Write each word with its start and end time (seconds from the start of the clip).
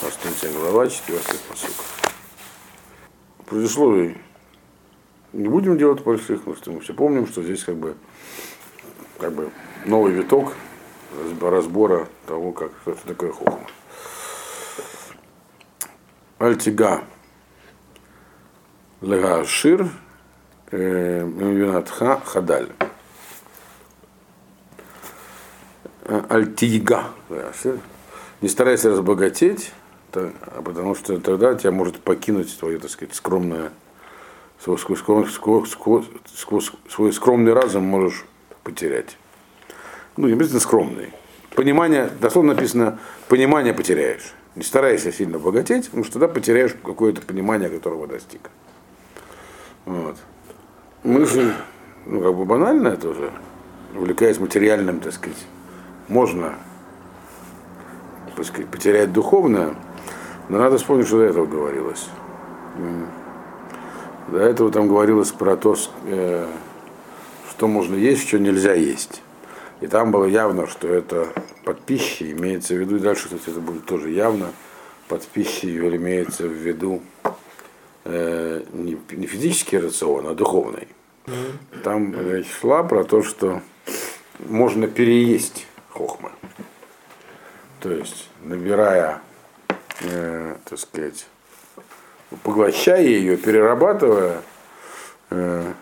23 0.00 0.52
глава, 0.52 0.88
4 0.88 1.18
посук. 1.48 1.74
Произошло 3.46 3.94
не 5.32 5.48
будем 5.48 5.76
делать 5.78 6.02
больших, 6.02 6.40
потому 6.40 6.56
что 6.56 6.72
мы 6.72 6.80
все 6.80 6.94
помним, 6.94 7.26
что 7.26 7.42
здесь 7.42 7.64
как 7.64 7.76
бы, 7.76 7.96
как 9.18 9.32
бы 9.32 9.50
новый 9.84 10.12
виток 10.12 10.54
разбора 11.40 12.08
того, 12.26 12.52
как 12.52 12.72
это 12.86 13.06
такое 13.06 13.32
хохма. 13.32 13.66
Альтига 16.38 17.04
Лега 19.00 19.44
Шир 19.44 19.88
Винатха 20.70 22.20
Хадаль. 22.24 22.70
Альтига. 26.28 27.04
Не 28.40 28.48
старайся 28.48 28.90
разбогатеть, 28.90 29.72
потому 30.12 30.94
что 30.94 31.18
тогда 31.18 31.54
тебя 31.54 31.72
может 31.72 31.98
покинуть 32.00 32.56
твое, 32.58 32.78
так 32.78 32.90
сказать, 32.90 33.14
скромное, 33.14 33.72
свой, 34.62 34.78
свой, 34.78 35.26
свой, 35.26 36.62
свой 36.88 37.12
скромный 37.12 37.52
разум 37.52 37.82
можешь 37.82 38.24
потерять. 38.62 39.16
Ну, 40.16 40.28
не 40.28 40.34
обязательно 40.34 40.60
скромный. 40.60 41.12
Понимание, 41.56 42.10
дословно 42.20 42.54
написано, 42.54 43.00
понимание 43.28 43.74
потеряешь. 43.74 44.32
Не 44.54 44.62
старайся 44.62 45.10
сильно 45.12 45.38
богатеть, 45.38 45.86
потому 45.86 46.04
что 46.04 46.14
тогда 46.14 46.28
потеряешь 46.28 46.76
какое-то 46.84 47.20
понимание, 47.22 47.68
которого 47.68 48.06
достиг. 48.06 48.50
Вот. 49.84 50.16
Мы 51.02 51.26
же, 51.26 51.54
ну, 52.06 52.20
как 52.20 52.34
бы 52.36 52.44
банально 52.44 52.88
это 52.88 53.08
уже, 53.08 53.32
увлекаясь 53.96 54.38
материальным, 54.38 55.00
так 55.00 55.12
сказать, 55.12 55.38
можно 56.08 56.54
сказать, 58.44 58.68
потерять 58.68 59.12
духовное, 59.12 59.74
но 60.48 60.58
надо 60.58 60.78
вспомнить, 60.78 61.06
что 61.06 61.18
до 61.18 61.24
этого 61.24 61.46
говорилось. 61.46 62.08
До 64.28 64.38
этого 64.38 64.70
там 64.70 64.88
говорилось 64.88 65.32
про 65.32 65.56
то, 65.56 65.74
э, 66.06 66.46
что 67.50 67.66
можно 67.66 67.94
есть, 67.94 68.28
что 68.28 68.38
нельзя 68.38 68.74
есть. 68.74 69.22
И 69.80 69.86
там 69.86 70.10
было 70.10 70.24
явно, 70.24 70.66
что 70.66 70.88
это 70.88 71.28
под 71.64 71.80
пищей, 71.80 72.32
имеется 72.32 72.74
в 72.74 72.78
виду, 72.78 72.96
и 72.96 73.00
дальше, 73.00 73.24
кстати, 73.24 73.50
это 73.50 73.60
будет 73.60 73.86
тоже 73.86 74.10
явно, 74.10 74.52
под 75.08 75.22
пищей 75.26 75.78
имеется 75.78 76.46
в 76.46 76.52
виду 76.52 77.02
э, 78.04 78.62
не, 78.72 78.98
не 79.12 79.26
физический 79.26 79.78
рацион, 79.78 80.28
а 80.28 80.34
духовный. 80.34 80.88
Там 81.84 82.14
речь 82.30 82.50
шла 82.60 82.82
про 82.82 83.04
то, 83.04 83.22
что 83.22 83.62
можно 84.46 84.86
переесть. 84.86 85.66
То 87.80 87.92
есть, 87.92 88.28
набирая, 88.42 89.20
э, 90.00 90.56
так 90.64 90.78
сказать, 90.78 91.26
поглощая 92.42 93.02
ее, 93.02 93.36
перерабатывая, 93.36 94.42
э, 95.30 95.72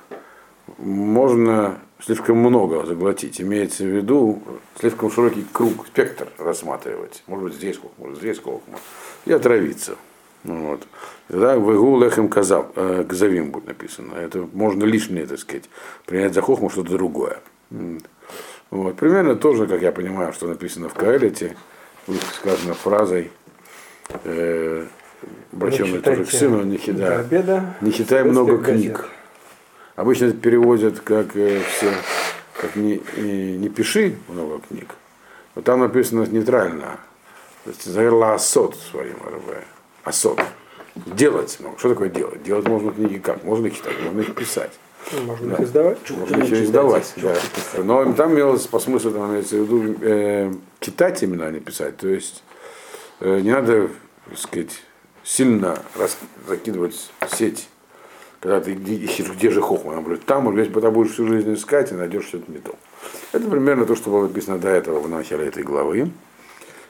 можно 0.78 1.78
слишком 2.00 2.36
много 2.38 2.84
заглотить. 2.84 3.40
Имеется 3.40 3.84
в 3.84 3.88
виду 3.88 4.42
слишком 4.78 5.10
широкий 5.10 5.46
круг, 5.50 5.86
спектр 5.86 6.28
рассматривать. 6.38 7.22
Может 7.26 7.44
быть, 7.44 7.54
здесь 7.54 7.76
сколько, 7.76 7.94
может, 7.98 8.18
здесь 8.18 8.36
сколько. 8.36 8.64
И 9.24 9.32
отравиться. 9.32 9.96
Вот. 10.44 10.86
Тогда 11.28 11.58
в 11.58 11.74
Игу 11.74 11.98
лехем 11.98 12.28
казав, 12.28 12.66
э, 12.76 13.04
кзавим 13.08 13.50
будет 13.50 13.66
написано. 13.66 14.14
Это 14.14 14.46
можно 14.52 14.84
лишнее, 14.84 15.26
так 15.26 15.38
сказать, 15.38 15.64
принять 16.04 16.34
за 16.34 16.42
хохму 16.42 16.68
что-то 16.68 16.90
другое. 16.90 17.40
Вот. 18.70 18.96
Примерно 18.96 19.34
тоже, 19.34 19.66
как 19.66 19.82
я 19.82 19.92
понимаю, 19.92 20.32
что 20.32 20.46
написано 20.46 20.88
в 20.88 20.94
Каэлите, 20.94 21.56
сказано 22.34 22.74
фразой, 22.74 23.30
э, 24.24 24.86
обращенной 25.52 26.00
тоже 26.00 26.24
к 26.24 26.30
сыну, 26.30 26.62
не, 26.62 26.78
да, 26.92 27.20
обеда, 27.20 27.74
не 27.80 27.92
читай 27.92 28.24
много 28.24 28.58
книг. 28.58 28.92
Газет. 28.92 29.10
Обычно 29.96 30.26
это 30.26 30.36
переводят 30.36 31.00
как 31.00 31.36
э, 31.36 31.62
все, 31.62 31.90
как 32.60 32.76
не, 32.76 33.02
не, 33.16 33.56
не 33.56 33.68
пиши 33.68 34.16
много 34.28 34.60
книг. 34.60 34.94
Но 35.54 35.62
там 35.62 35.80
написано 35.80 36.26
нейтрально. 36.26 37.00
Заверла 37.82 38.34
асот 38.34 38.76
своим 38.76 39.16
РБ. 39.16 39.64
Асот. 40.04 40.40
Делать. 40.94 41.56
Ну, 41.60 41.74
что 41.78 41.88
такое 41.88 42.10
делать? 42.10 42.42
Делать 42.42 42.68
можно 42.68 42.92
книги 42.92 43.18
как? 43.18 43.42
Можно 43.42 43.66
их 43.66 43.76
читать, 43.76 43.94
можно 44.02 44.20
их 44.20 44.34
писать. 44.34 44.72
Ну, 45.12 45.22
можно 45.22 45.48
да. 45.48 45.54
их 45.54 45.60
издавать. 45.60 46.10
Можно 46.10 46.42
их 46.42 46.52
издавать, 46.52 47.14
да. 47.16 47.34
Но 47.78 48.12
там 48.12 48.34
имелось 48.34 48.66
по 48.66 48.78
смыслу, 48.78 49.12
там 49.12 49.30
имеется 49.30 49.56
в 49.56 49.60
виду 49.60 49.96
э, 50.00 50.52
читать 50.80 51.22
именно, 51.22 51.46
а 51.46 51.50
не 51.50 51.60
писать. 51.60 51.96
То 51.96 52.08
есть 52.08 52.42
э, 53.20 53.40
не 53.40 53.52
надо, 53.52 53.88
так 54.28 54.38
сказать, 54.38 54.82
сильно 55.22 55.78
раз, 55.96 56.18
закидывать 56.48 57.10
сеть 57.28 57.68
когда 58.46 58.60
ты 58.60 58.74
ищешь, 58.74 59.28
где 59.32 59.50
же 59.50 59.60
хохма, 59.60 59.94
она 59.94 60.02
говорит, 60.02 60.24
там, 60.24 60.44
может 60.44 60.70
быть, 60.70 60.84
будешь 60.92 61.12
всю 61.12 61.26
жизнь 61.26 61.52
искать 61.54 61.90
и 61.90 61.94
найдешь 61.94 62.26
что-то 62.26 62.52
не 62.52 62.58
то. 62.58 62.76
Это 63.32 63.48
примерно 63.48 63.86
то, 63.86 63.96
что 63.96 64.10
было 64.10 64.28
написано 64.28 64.58
до 64.58 64.68
этого 64.68 65.00
в 65.00 65.08
начале 65.08 65.46
этой 65.46 65.62
главы. 65.62 66.12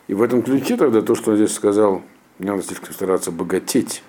И 0.06 0.14
в 0.14 0.22
этом 0.22 0.42
ключе 0.42 0.76
тогда 0.76 1.00
то, 1.00 1.14
что 1.14 1.32
я 1.32 1.38
здесь 1.38 1.54
сказал, 1.54 2.02
не 2.38 2.50
надо 2.50 2.62
слишком 2.62 2.92
стараться 2.92 3.30
богатеть, 3.30 4.02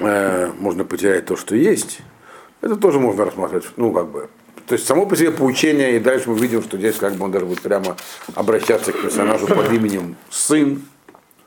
э, 0.00 0.50
можно 0.58 0.84
потерять 0.84 1.26
то, 1.26 1.36
что 1.36 1.54
есть, 1.54 2.00
это 2.60 2.76
тоже 2.76 2.98
можно 2.98 3.24
рассматривать, 3.24 3.66
ну, 3.76 3.92
как 3.92 4.08
бы, 4.08 4.28
то 4.66 4.74
есть 4.74 4.86
само 4.86 5.06
по 5.06 5.16
себе 5.16 5.30
поучение, 5.30 5.96
и 5.96 6.00
дальше 6.00 6.30
мы 6.30 6.38
видим, 6.38 6.62
что 6.62 6.76
здесь 6.76 6.96
как 6.96 7.14
бы 7.14 7.24
он 7.24 7.30
даже 7.30 7.46
будет 7.46 7.60
прямо 7.60 7.96
обращаться 8.34 8.92
к 8.92 9.00
персонажу 9.00 9.46
под 9.46 9.72
именем 9.72 10.16
сын, 10.28 10.82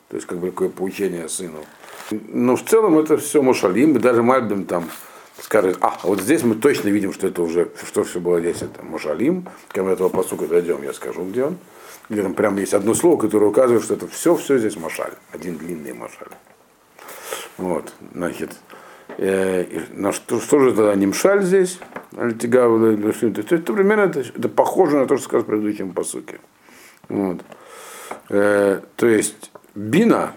то 0.07 0.15
есть 0.15 0.27
как 0.27 0.39
бы 0.39 0.49
такое 0.49 0.69
поучение 0.69 1.27
сыну. 1.27 1.65
Но 2.11 2.55
в 2.55 2.63
целом 2.63 2.97
это 2.97 3.17
все 3.17 3.41
Мушалим, 3.41 3.95
и 3.95 3.99
даже 3.99 4.23
Мальбим 4.23 4.65
там 4.65 4.89
скажет, 5.41 5.77
а, 5.81 5.97
вот 6.03 6.21
здесь 6.21 6.43
мы 6.43 6.55
точно 6.55 6.89
видим, 6.89 7.13
что 7.13 7.27
это 7.27 7.41
уже, 7.41 7.69
что 7.85 8.03
все 8.03 8.19
было 8.19 8.39
здесь, 8.39 8.61
это 8.61 8.83
Мушалим, 8.83 9.45
когда 9.67 9.83
мы 9.83 9.91
этого 9.91 10.09
посука 10.09 10.45
дойдем, 10.45 10.81
я 10.83 10.93
скажу, 10.93 11.23
где 11.25 11.45
он, 11.45 11.57
где 12.09 12.23
там 12.23 12.33
прям 12.33 12.57
есть 12.57 12.73
одно 12.73 12.93
слово, 12.93 13.19
которое 13.19 13.47
указывает, 13.47 13.83
что 13.83 13.93
это 13.93 14.07
все, 14.07 14.35
все 14.35 14.57
здесь 14.57 14.77
Машаль, 14.77 15.13
один 15.31 15.57
длинный 15.57 15.93
Машаль. 15.93 16.29
Вот, 17.57 17.93
значит, 18.13 18.51
на 19.17 20.11
что, 20.11 20.39
что 20.39 20.59
же 20.59 20.73
тогда 20.73 20.95
Нимшаль 20.95 21.43
здесь, 21.43 21.79
Альтигавы, 22.15 22.97
то 22.97 23.07
есть 23.07 23.51
это 23.51 23.73
примерно, 23.73 24.03
это, 24.03 24.19
это 24.21 24.49
похоже 24.49 24.97
на 24.97 25.07
то, 25.07 25.17
что 25.17 25.25
сказал 25.25 25.43
в 25.43 25.47
предыдущем 25.47 25.93
посуке. 25.93 26.39
Вот. 27.07 27.41
Э, 28.29 28.81
то 28.95 29.07
есть, 29.07 29.51
бина, 29.75 30.33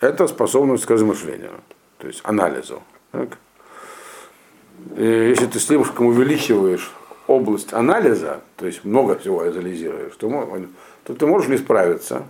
это 0.00 0.26
способность 0.26 0.86
к 0.86 0.90
размышлению, 0.90 1.52
то 1.98 2.06
есть 2.06 2.20
анализу. 2.24 2.82
Так? 3.12 3.38
И 4.96 5.04
если 5.04 5.46
ты 5.46 5.58
слишком 5.58 6.06
увеличиваешь 6.06 6.90
область 7.26 7.72
анализа, 7.72 8.40
то 8.56 8.66
есть 8.66 8.84
много 8.84 9.18
всего 9.18 9.42
анализируешь, 9.42 10.14
то, 10.16 10.28
то 11.04 11.14
ты 11.14 11.26
можешь 11.26 11.48
не 11.48 11.58
справиться, 11.58 12.24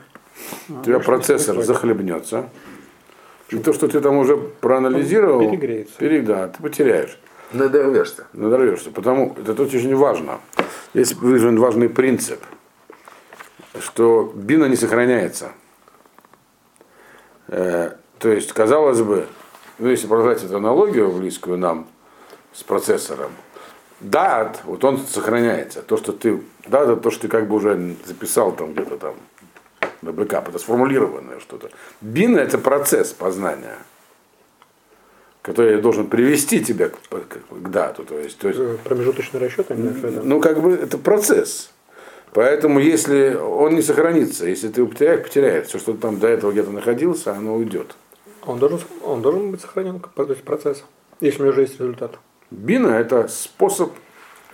а, 0.69 0.81
у 0.81 0.85
тебя 0.85 0.99
процессор 0.99 1.63
захлебнется, 1.63 2.49
и 3.51 3.59
то, 3.59 3.73
что 3.73 3.89
ты 3.89 4.01
там 4.01 4.17
уже 4.17 4.37
проанализировал, 4.37 5.41
перегреется. 5.41 5.95
Пере, 5.99 6.23
да, 6.23 6.49
ты 6.49 6.63
потеряешь. 6.63 7.19
Надорвешься. 7.53 8.27
Надорвешься. 8.35 8.91
Потому 8.91 9.35
это 9.39 9.63
очень 9.63 9.95
важно. 9.97 10.41
Есть 10.93 11.15
вызван 11.15 11.59
важный 11.59 11.89
принцип, 11.89 12.41
что 13.81 14.33
בינה 14.35 14.67
не 14.67 14.77
сохраняется. 14.77 15.53
Э, 17.49 17.93
то 18.19 18.29
есть, 18.29 18.53
казалось 18.53 19.01
бы, 19.01 19.27
ну, 19.79 19.89
если 19.89 20.07
продолжать 20.07 20.45
эту 20.45 20.57
аналогию 20.57 21.11
близкую 21.11 21.57
нам 21.57 21.87
с 22.53 22.63
процессором, 22.63 23.31
דעת, 24.01 24.61
вот 24.65 24.85
он 24.85 24.99
сохраняется. 24.99 25.83
То, 25.83 25.97
что 25.97 26.13
ты, 26.13 26.43
да, 26.67 26.83
это 26.83 26.97
то, 26.97 27.11
что 27.11 27.23
ты 27.23 27.29
как 27.29 27.49
бы 27.49 27.57
уже 27.57 27.97
записал 28.05 28.53
там 28.53 28.73
где-то 28.75 28.99
там 28.99 29.15
backup, 30.03 30.49
это 30.49 30.59
сформулированное 30.59 31.41
что-то. 31.41 31.71
בינה 32.01 32.39
это 32.39 32.59
процесс 32.59 33.13
познания, 33.13 33.79
который 35.43 35.81
должен 35.81 36.09
привести 36.09 36.65
тебя 36.65 36.89
к, 36.89 36.99
к, 37.09 37.39
к 37.51 37.71
דעת 37.71 37.91
у. 37.91 38.05
То 38.05 38.19
есть, 38.19 38.39
то 38.39 38.49
есть, 38.49 38.61
э, 38.61 38.77
Промежуточный 38.85 39.41
расчет, 39.41 39.67
ну, 39.71 40.41
как 40.41 40.61
бы 40.61 40.73
это 40.73 40.99
процесс. 40.99 41.71
Поэтому, 42.33 42.79
если 42.79 43.35
он 43.35 43.75
не 43.75 43.83
сохранится, 43.83 44.47
если 44.47 44.69
ты 44.69 44.85
потеряешь, 44.85 45.23
потеряешь. 45.23 45.67
Все, 45.67 45.79
что 45.79 45.95
там 45.95 46.19
до 46.19 46.29
этого 46.29 46.53
где-то 46.53 46.71
находился, 46.71 47.33
оно 47.33 47.57
уйдет. 47.57 47.97
Он 48.45 48.59
должен, 48.59 48.81
он 49.03 49.23
должен 49.23 49.51
быть 49.51 49.61
сохранен, 49.61 50.01
то 50.01 50.23
есть 50.25 50.43
процесс, 50.43 50.85
если 51.21 51.41
у 51.41 51.43
него 51.45 51.53
уже 51.53 51.63
есть 51.63 51.81
результат. 51.81 52.19
Бина 52.51 52.89
это 52.89 53.29
способ, 53.29 53.93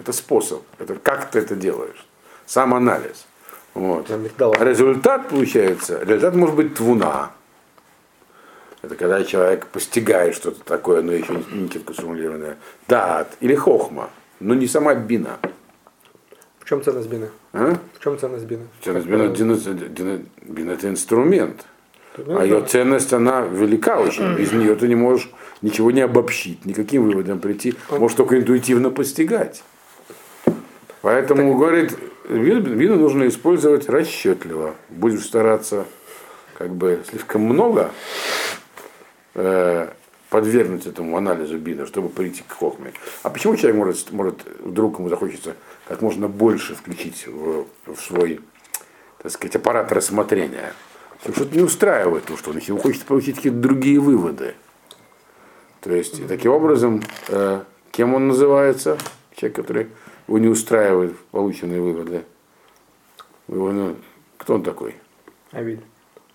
это 0.00 0.12
способ, 0.12 0.62
это 0.78 0.96
как 0.96 1.30
ты 1.30 1.40
это 1.40 1.54
делаешь. 1.54 2.06
Сам 2.46 2.74
анализ. 2.74 3.26
Вот. 3.74 4.08
А 4.10 4.64
результат 4.64 5.28
получается, 5.28 5.98
результат 6.02 6.34
может 6.36 6.54
быть 6.54 6.74
твуна. 6.74 7.32
Это 8.82 8.94
когда 8.96 9.24
человек 9.24 9.66
постигает 9.66 10.34
что-то 10.34 10.62
такое, 10.62 11.02
но 11.02 11.12
еще 11.12 11.34
не 11.52 11.68
четко 11.70 11.92
сформулированное. 11.94 12.56
Дат 12.86 13.36
или 13.40 13.54
хохма, 13.54 14.10
но 14.40 14.54
не 14.54 14.66
сама 14.68 14.94
бина. 14.94 15.38
В 16.60 16.68
чем 16.68 16.82
ценность 16.82 17.08
бины? 17.08 17.30
А? 17.52 17.76
В 17.98 18.02
чем 18.02 18.18
ценность 18.18 18.44
бины? 18.44 18.66
Ценность 18.82 19.06
бина, 19.06 19.28
дина- 19.28 19.56
дина- 19.56 20.22
бина 20.42 20.70
это 20.72 20.88
инструмент. 20.88 21.64
Ну, 22.16 22.38
А 22.38 22.44
ее 22.44 22.62
ценность, 22.62 23.12
она 23.12 23.40
велика 23.40 23.98
очень. 23.98 24.34
Без 24.36 24.52
нее 24.52 24.74
ты 24.76 24.86
не 24.86 24.94
можешь 24.94 25.30
ничего 25.62 25.90
не 25.90 26.00
обобщить, 26.02 26.64
никаким 26.64 27.04
выводом 27.04 27.40
прийти. 27.40 27.74
Можешь 27.90 28.16
только 28.16 28.38
интуитивно 28.38 28.90
постигать. 28.90 29.64
Поэтому, 31.02 31.54
говорит, 31.56 31.96
вин- 32.28 32.74
вину 32.74 32.96
нужно 32.96 33.28
использовать 33.28 33.88
расчетливо. 33.88 34.74
Будешь 34.88 35.24
стараться 35.24 35.86
как 36.56 36.70
бы 36.70 37.02
слишком 37.08 37.42
много 37.42 37.90
э, 39.34 39.88
подвергнуть 40.30 40.86
этому 40.86 41.16
анализу 41.16 41.58
бина, 41.58 41.86
чтобы 41.86 42.08
прийти 42.08 42.42
к 42.46 42.52
хохме. 42.52 42.92
А 43.22 43.30
почему 43.30 43.56
человек 43.56 43.76
может, 43.76 44.12
может 44.12 44.40
вдруг 44.60 44.98
ему 44.98 45.08
захочется 45.08 45.54
как 45.86 46.00
можно 46.00 46.28
больше 46.28 46.74
включить 46.74 47.26
в, 47.26 47.66
в 47.86 47.96
свой, 47.96 48.40
так 49.22 49.32
сказать, 49.32 49.56
аппарат 49.56 49.92
рассмотрения? 49.92 50.72
Потому 51.18 51.34
что 51.34 51.44
это 51.44 51.56
не 51.56 51.62
устраивает 51.62 52.24
то, 52.24 52.36
что 52.36 52.50
он 52.50 52.58
ему 52.58 52.78
хочет 52.78 53.04
получить 53.04 53.36
какие-то 53.36 53.58
другие 53.58 53.98
выводы. 53.98 54.54
То 55.80 55.94
есть, 55.94 56.26
таким 56.26 56.52
образом, 56.52 57.02
э, 57.28 57.62
кем 57.92 58.14
он 58.14 58.28
называется? 58.28 58.98
Человек, 59.36 59.56
который 59.56 59.86
его 60.26 60.38
не 60.38 60.48
устраивает 60.48 61.16
полученные 61.30 61.80
выводы. 61.80 62.24
Его, 63.48 63.72
ну, 63.72 63.96
кто 64.38 64.54
он 64.54 64.62
такой? 64.62 64.96
Авиль. 65.52 65.82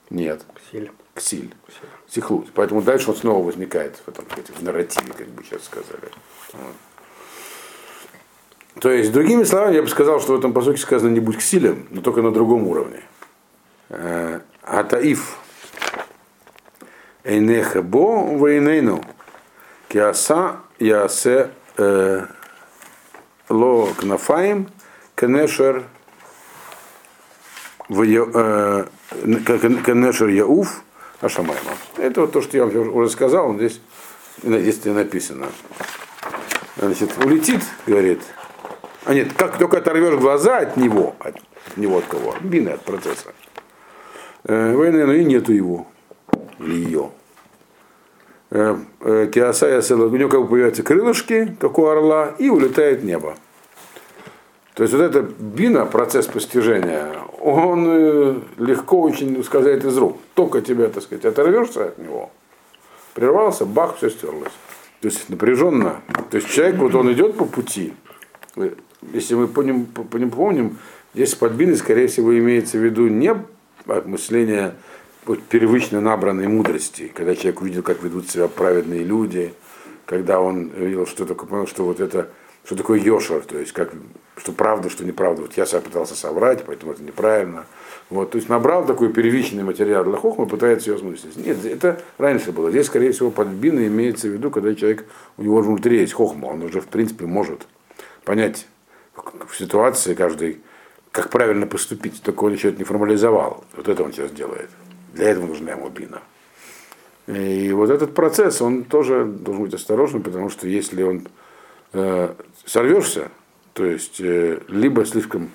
Нет, 0.09 0.45
Ксиль. 0.56 0.91
Ксиль. 1.13 1.53
Сихлут. 2.07 2.51
Поэтому 2.53 2.81
дальше 2.81 3.12
он 3.12 3.18
снова 3.18 3.45
возникает 3.45 3.97
в 3.97 4.07
этом 4.07 4.25
сказать, 4.25 4.50
в 4.50 4.63
нарративе, 4.63 5.13
как 5.13 5.27
бы 5.27 5.44
сейчас 5.44 5.63
сказали. 5.65 6.12
Вот. 6.53 6.75
То 8.80 8.91
есть, 8.91 9.12
другими 9.12 9.44
словами, 9.44 9.75
я 9.75 9.81
бы 9.81 9.89
сказал, 9.89 10.19
что 10.19 10.33
в 10.33 10.39
этом 10.39 10.53
посоке 10.53 10.80
сказано 10.80 11.09
не 11.09 11.19
будь 11.19 11.38
ксилем, 11.38 11.88
но 11.89 12.01
только 12.01 12.21
на 12.21 12.31
другом 12.31 12.68
уровне. 12.68 13.03
Э, 13.89 14.39
Атаиф. 14.62 15.38
Эйнеха 17.24 17.81
бо 17.81 18.25
вейнейну. 18.35 19.03
Киаса 19.89 20.62
ясе 20.80 21.51
э, 21.77 22.25
ло 23.50 23.88
кнафаем 23.98 24.69
кенешер 25.16 25.86
э, 27.90 28.86
Кен- 29.24 29.84
Кенешер 29.84 30.28
Яуф 30.28 30.84
Ашамайма. 31.22 31.72
Это 31.98 32.22
вот 32.22 32.31
то, 32.31 32.42
что 32.42 32.56
я 32.56 32.66
вам 32.66 32.96
уже 32.96 33.10
сказал, 33.10 33.54
здесь, 33.56 33.81
здесь 34.44 34.86
написано. 34.86 35.48
Значит, 36.78 37.12
улетит, 37.18 37.62
говорит, 37.86 38.22
а 39.04 39.13
нет, 39.13 39.34
как 39.34 39.57
только 39.57 39.80
оторвешь 39.80 40.19
глаза 40.19 40.60
от 40.60 40.78
него, 40.78 41.16
от, 41.19 41.36
него 41.75 41.98
от 41.98 42.06
кого? 42.06 42.31
От 42.31 42.42
бины, 42.42 42.69
от 42.69 42.86
процесса. 42.86 43.34
Э, 44.45 44.74
войны, 44.74 45.06
но 45.06 45.13
и 45.13 45.25
нету 45.25 45.52
его, 45.52 45.88
или 46.60 46.75
ее. 46.75 47.12
Киасая 48.50 49.81
у 49.96 50.16
него 50.16 50.30
как 50.30 50.42
бы 50.42 50.48
появляются 50.48 50.84
крылышки, 50.84 51.56
как 51.60 51.78
у 51.78 51.86
орла, 51.86 52.34
и 52.40 52.50
улетает 52.50 53.04
небо. 53.04 53.36
То 54.74 54.84
есть 54.84 54.96
вот 54.96 55.04
эта 55.04 55.22
бина, 55.22 55.86
процесс 55.86 56.25
постижения, 56.25 57.12
он 57.42 57.86
э, 57.86 58.36
легко 58.60 59.01
очень 59.01 59.38
ускользает 59.38 59.84
из 59.84 59.98
рук. 59.98 60.18
Только 60.36 60.62
тебя, 60.62 60.88
так 60.88 61.04
сказать, 61.04 61.25
оторвешься 61.25 61.88
от 61.88 61.98
него, 61.98 62.31
прервался, 63.13 63.66
бах, 63.66 63.98
все 63.98 64.10
стерлось. 64.10 64.54
То 65.02 65.10
есть 65.10 65.30
напряженно. 65.30 66.02
То 66.31 66.38
есть 66.38 66.50
человек, 66.50 66.78
вот 66.78 66.95
он 66.95 67.12
идет 67.12 67.36
по 67.36 67.44
пути. 67.44 67.94
Если 69.13 69.36
мы 69.36 69.50
по 69.50 69.62
ним, 69.62 69.86
по, 69.86 70.04
по 70.04 70.16
ним 70.16 70.31
помним, 70.31 70.78
здесь 71.13 71.36
под 71.36 71.52
биной, 71.54 71.75
скорее 71.75 72.07
всего, 72.07 72.38
имеется 72.38 72.78
в 72.78 72.81
виду 72.81 73.07
не 73.07 73.36
мышление 74.06 74.75
привычно 75.50 76.01
набранной 76.01 76.48
мудрости, 76.48 77.12
когда 77.13 77.36
человек 77.36 77.62
увидел, 77.62 77.83
как 77.83 78.01
ведут 78.04 78.30
себя 78.30 78.48
праведные 78.48 79.04
люди, 79.04 79.54
когда 80.06 80.39
он 80.42 80.69
видел, 80.69 81.06
что 81.06 81.25
такое, 81.25 81.48
понял, 81.48 81.68
что 81.68 81.86
вот 81.86 82.00
это, 82.00 82.30
что 82.66 82.75
такое 82.75 83.00
йошер, 83.00 83.42
то 83.42 83.57
есть 83.57 83.74
как, 83.74 83.92
что 84.38 84.51
правда, 84.51 84.89
что 84.89 85.06
неправда. 85.06 85.44
Вот 85.44 85.54
я 85.54 85.66
себя 85.66 85.81
пытался 85.81 86.16
соврать, 86.16 86.63
поэтому 86.66 86.94
это 86.94 87.04
неправильно. 87.04 87.66
Вот, 88.10 88.31
то 88.31 88.38
есть 88.38 88.50
набрал 88.50 88.86
такой 88.86 89.13
первичный 89.13 89.63
материал 89.63 90.04
для 90.04 90.18
хохма, 90.18 90.48
пытается 90.48 90.89
ее 90.89 90.95
осмыслить. 90.95 91.38
Нет, 91.38 91.63
это 91.63 92.01
раньше 92.18 92.51
было. 92.51 92.71
Здесь, 92.71 92.88
скорее 92.88 93.12
всего, 93.12 93.30
под 93.30 93.50
бина 93.50 93.86
имеется 93.86 94.27
в 94.27 94.31
виду, 94.31 94.50
когда 94.50 94.74
человек, 94.74 95.06
у 95.38 95.44
него 95.44 95.62
внутри 95.62 96.00
есть 96.00 96.13
хохма, 96.13 96.48
он 96.48 96.63
уже, 96.63 96.81
в 96.81 96.88
принципе, 96.88 97.27
может 97.27 97.68
понять 98.24 98.66
в 99.48 99.56
ситуации 99.56 100.16
каждый, 100.16 100.60
как 101.12 101.30
правильно 101.30 101.68
поступить, 101.68 102.21
только 102.24 102.45
он 102.45 102.54
еще 102.54 102.69
это 102.69 102.80
не 102.80 102.83
формализовал. 102.83 103.63
Вот 103.75 103.88
это 103.88 104.04
он 104.04 104.12
сейчас 104.12 104.31
делает. 104.31 104.69
Для 105.13 105.29
этого 105.29 105.47
нужна 105.47 105.71
ему 105.71 105.89
бина. 105.89 106.21
И 107.27 107.71
вот 107.71 107.89
этот 107.89 108.15
процесс, 108.15 108.61
он 108.61 108.83
тоже 108.83 109.25
должен 109.25 109.63
быть 109.63 109.73
осторожным, 109.73 110.23
потому 110.23 110.50
что 110.50 110.67
если 110.67 111.03
он 111.03 111.27
э, 111.94 112.33
сорвешься, 112.65 113.29
то 113.73 113.85
есть 113.85 114.19
э, 114.19 114.61
либо 114.67 115.06
слишком 115.06 115.51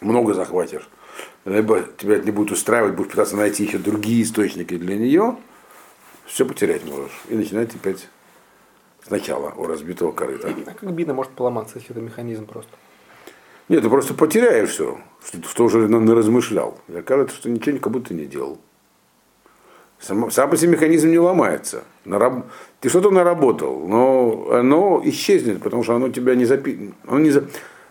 много 0.00 0.32
захватишь, 0.32 0.88
либо 1.44 1.82
тебя 1.98 2.18
не 2.18 2.30
будет 2.30 2.52
устраивать, 2.52 2.94
будешь 2.94 3.10
пытаться 3.10 3.36
найти 3.36 3.64
еще 3.64 3.78
другие 3.78 4.22
источники 4.22 4.76
для 4.78 4.96
нее, 4.96 5.36
все 6.24 6.46
потерять 6.46 6.84
можешь. 6.84 7.20
И 7.28 7.34
начинать 7.34 7.74
опять 7.74 8.08
сначала 9.06 9.52
у 9.56 9.66
разбитого 9.66 10.12
корыта. 10.12 10.54
А 10.66 10.72
как 10.72 10.92
бина 10.92 11.12
может 11.12 11.32
поломаться, 11.32 11.78
если 11.78 11.90
это 11.90 12.00
механизм 12.00 12.46
просто? 12.46 12.72
Нет, 13.72 13.82
ты 13.82 13.88
просто 13.88 14.12
потеряешь 14.12 14.68
все, 14.68 14.98
что, 15.24 15.38
что 15.48 15.64
уже 15.64 15.86
размышлял. 15.88 16.78
И 16.88 16.96
окажется, 16.98 17.36
что 17.36 17.48
ничего 17.48 17.78
как 17.78 17.90
будто 17.90 18.12
не 18.12 18.26
делал. 18.26 18.58
Сам, 19.98 20.30
сам 20.30 20.50
по 20.50 20.56
себе 20.58 20.72
механизм 20.72 21.08
не 21.08 21.18
ломается. 21.18 21.82
Нараб- 22.04 22.44
Ты 22.80 22.90
что-то 22.90 23.10
наработал, 23.10 23.86
но 23.88 24.48
оно 24.50 25.00
исчезнет, 25.04 25.62
потому 25.62 25.84
что 25.84 25.94
оно 25.94 26.10
тебя 26.10 26.34
не 26.34 26.44
запи... 26.44 26.92
оно 27.06 27.20
не 27.20 27.30
за- 27.30 27.44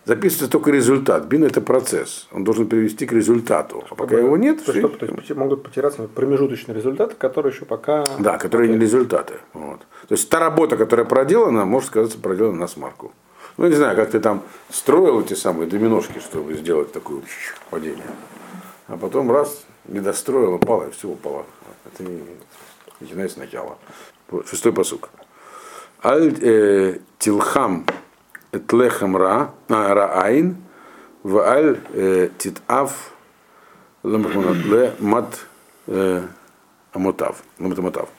записывается 0.05 0.51
только 0.51 0.69
результат. 0.69 1.25
Бин 1.25 1.43
это 1.43 1.61
процесс. 1.61 2.27
Он 2.31 2.43
должен 2.43 2.67
привести 2.67 3.07
к 3.07 3.13
результату. 3.13 3.83
А 3.89 3.95
пока 3.95 4.19
его 4.19 4.37
нет, 4.37 4.63
То, 4.63 4.73
всё- 4.73 4.87
что, 4.87 4.97
то 4.99 5.05
есть 5.07 5.35
могут 5.35 5.63
потеряться 5.63 6.03
промежуточные 6.03 6.75
результаты, 6.75 7.15
которые 7.17 7.53
еще 7.53 7.65
пока... 7.65 8.03
да, 8.19 8.37
которые 8.37 8.69
не 8.69 8.77
результаты. 8.77 9.33
Вот. 9.53 9.79
То 10.07 10.13
есть 10.13 10.29
та 10.29 10.39
работа, 10.39 10.77
которая 10.77 11.07
проделана, 11.07 11.65
может 11.65 11.87
сказаться 11.87 12.19
проделана 12.19 12.59
на 12.59 12.67
смарку. 12.67 13.13
Ну, 13.61 13.67
не 13.67 13.75
знаю, 13.75 13.95
как 13.95 14.09
ты 14.09 14.19
там 14.19 14.41
строил 14.71 15.21
эти 15.21 15.35
самые 15.35 15.69
доминошки, 15.69 16.17
чтобы 16.17 16.55
сделать 16.55 16.91
такое 16.91 17.21
падение. 17.69 18.07
А 18.87 18.97
потом 18.97 19.31
раз, 19.31 19.65
не 19.85 19.99
достроил, 19.99 20.55
упало, 20.55 20.87
и 20.87 20.91
все 20.91 21.07
упало. 21.07 21.45
Это 21.85 22.01
не... 22.01 22.23
начинай 22.99 23.29
сначала. 23.29 23.77
Шестой 24.47 24.73
посук. 24.73 25.11
Аль 26.03 26.33
э, 26.41 26.97
тилхам 27.19 27.85
этлехем 28.51 29.15
ра, 29.15 29.51
а, 29.69 29.93
раайн, 29.93 30.55
в 31.21 31.37
аль 31.37 31.79
э, 31.93 32.29
титав 32.39 33.13
ле 34.01 34.95
мат 34.97 35.39
э, 35.85 36.23
амотав. 36.93 37.43
Мат 37.59 37.77
амотав. 37.77 38.09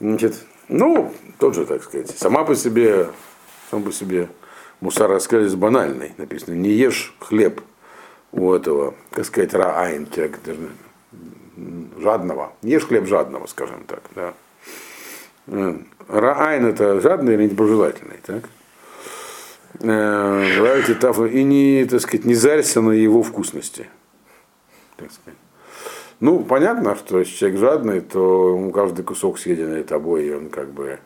Значит, 0.00 0.34
ну, 0.68 1.14
тоже, 1.38 1.64
так 1.64 1.82
сказать, 1.82 2.10
сама 2.10 2.44
по 2.44 2.54
себе, 2.54 3.08
сам 3.70 3.82
по 3.82 3.90
себе 3.90 4.28
мусар 4.80 5.10
раскрылись 5.10 5.54
банальный. 5.54 6.12
Написано, 6.16 6.54
не 6.54 6.70
ешь 6.70 7.14
хлеб 7.20 7.60
у 8.32 8.52
этого, 8.52 8.94
как 9.10 9.24
сказать, 9.24 9.54
раайн, 9.54 10.06
жадного. 11.98 12.52
Не 12.62 12.72
ешь 12.72 12.86
хлеб 12.86 13.06
жадного, 13.06 13.46
скажем 13.46 13.84
так, 13.86 14.02
да. 14.14 14.34
Раайн 16.08 16.66
это 16.66 17.00
жадный 17.00 17.34
или 17.34 17.44
недоброжелательный, 17.44 18.18
так? 18.24 18.48
Э, 19.80 20.56
Говорите, 20.56 20.94
таф- 20.94 21.30
И 21.30 21.42
не, 21.44 21.84
так 21.84 22.00
сказать, 22.00 22.24
не 22.24 22.34
зарься 22.34 22.80
на 22.80 22.90
его 22.90 23.22
вкусности. 23.22 23.86
Так 24.96 25.10
сказать. 25.12 25.38
Ну, 26.18 26.40
понятно, 26.40 26.96
что 26.96 27.18
если 27.20 27.34
человек 27.34 27.60
жадный, 27.60 28.00
то 28.00 28.50
ему 28.50 28.72
каждый 28.72 29.04
кусок 29.04 29.38
съеденный 29.38 29.84
тобой, 29.84 30.26
и 30.26 30.32
он 30.32 30.50
как 30.50 30.70
бы 30.70 30.98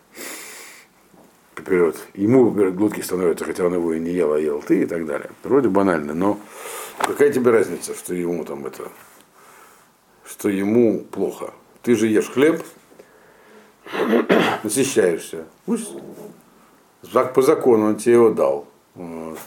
вперед. 1.64 1.96
Ему 2.14 2.50
глотки 2.50 3.00
становятся, 3.00 3.44
хотя 3.44 3.64
он 3.64 3.74
его 3.74 3.94
и 3.94 4.00
не 4.00 4.10
ел, 4.10 4.34
а 4.34 4.38
ел 4.38 4.62
ты 4.62 4.82
и 4.82 4.86
так 4.86 5.06
далее. 5.06 5.30
Вроде 5.42 5.68
банально, 5.68 6.14
но 6.14 6.38
какая 6.98 7.32
тебе 7.32 7.50
разница, 7.50 7.94
что 7.94 8.14
ему 8.14 8.44
там 8.44 8.66
это, 8.66 8.90
что 10.24 10.48
ему 10.48 11.00
плохо. 11.00 11.54
Ты 11.82 11.96
же 11.96 12.06
ешь 12.06 12.30
хлеб, 12.30 12.62
насыщаешься. 14.62 15.46
Пусть 15.66 15.90
по 17.12 17.42
закону 17.42 17.86
он 17.86 17.96
тебе 17.96 18.14
его 18.14 18.30
дал. 18.30 18.68
Вот. 18.94 19.38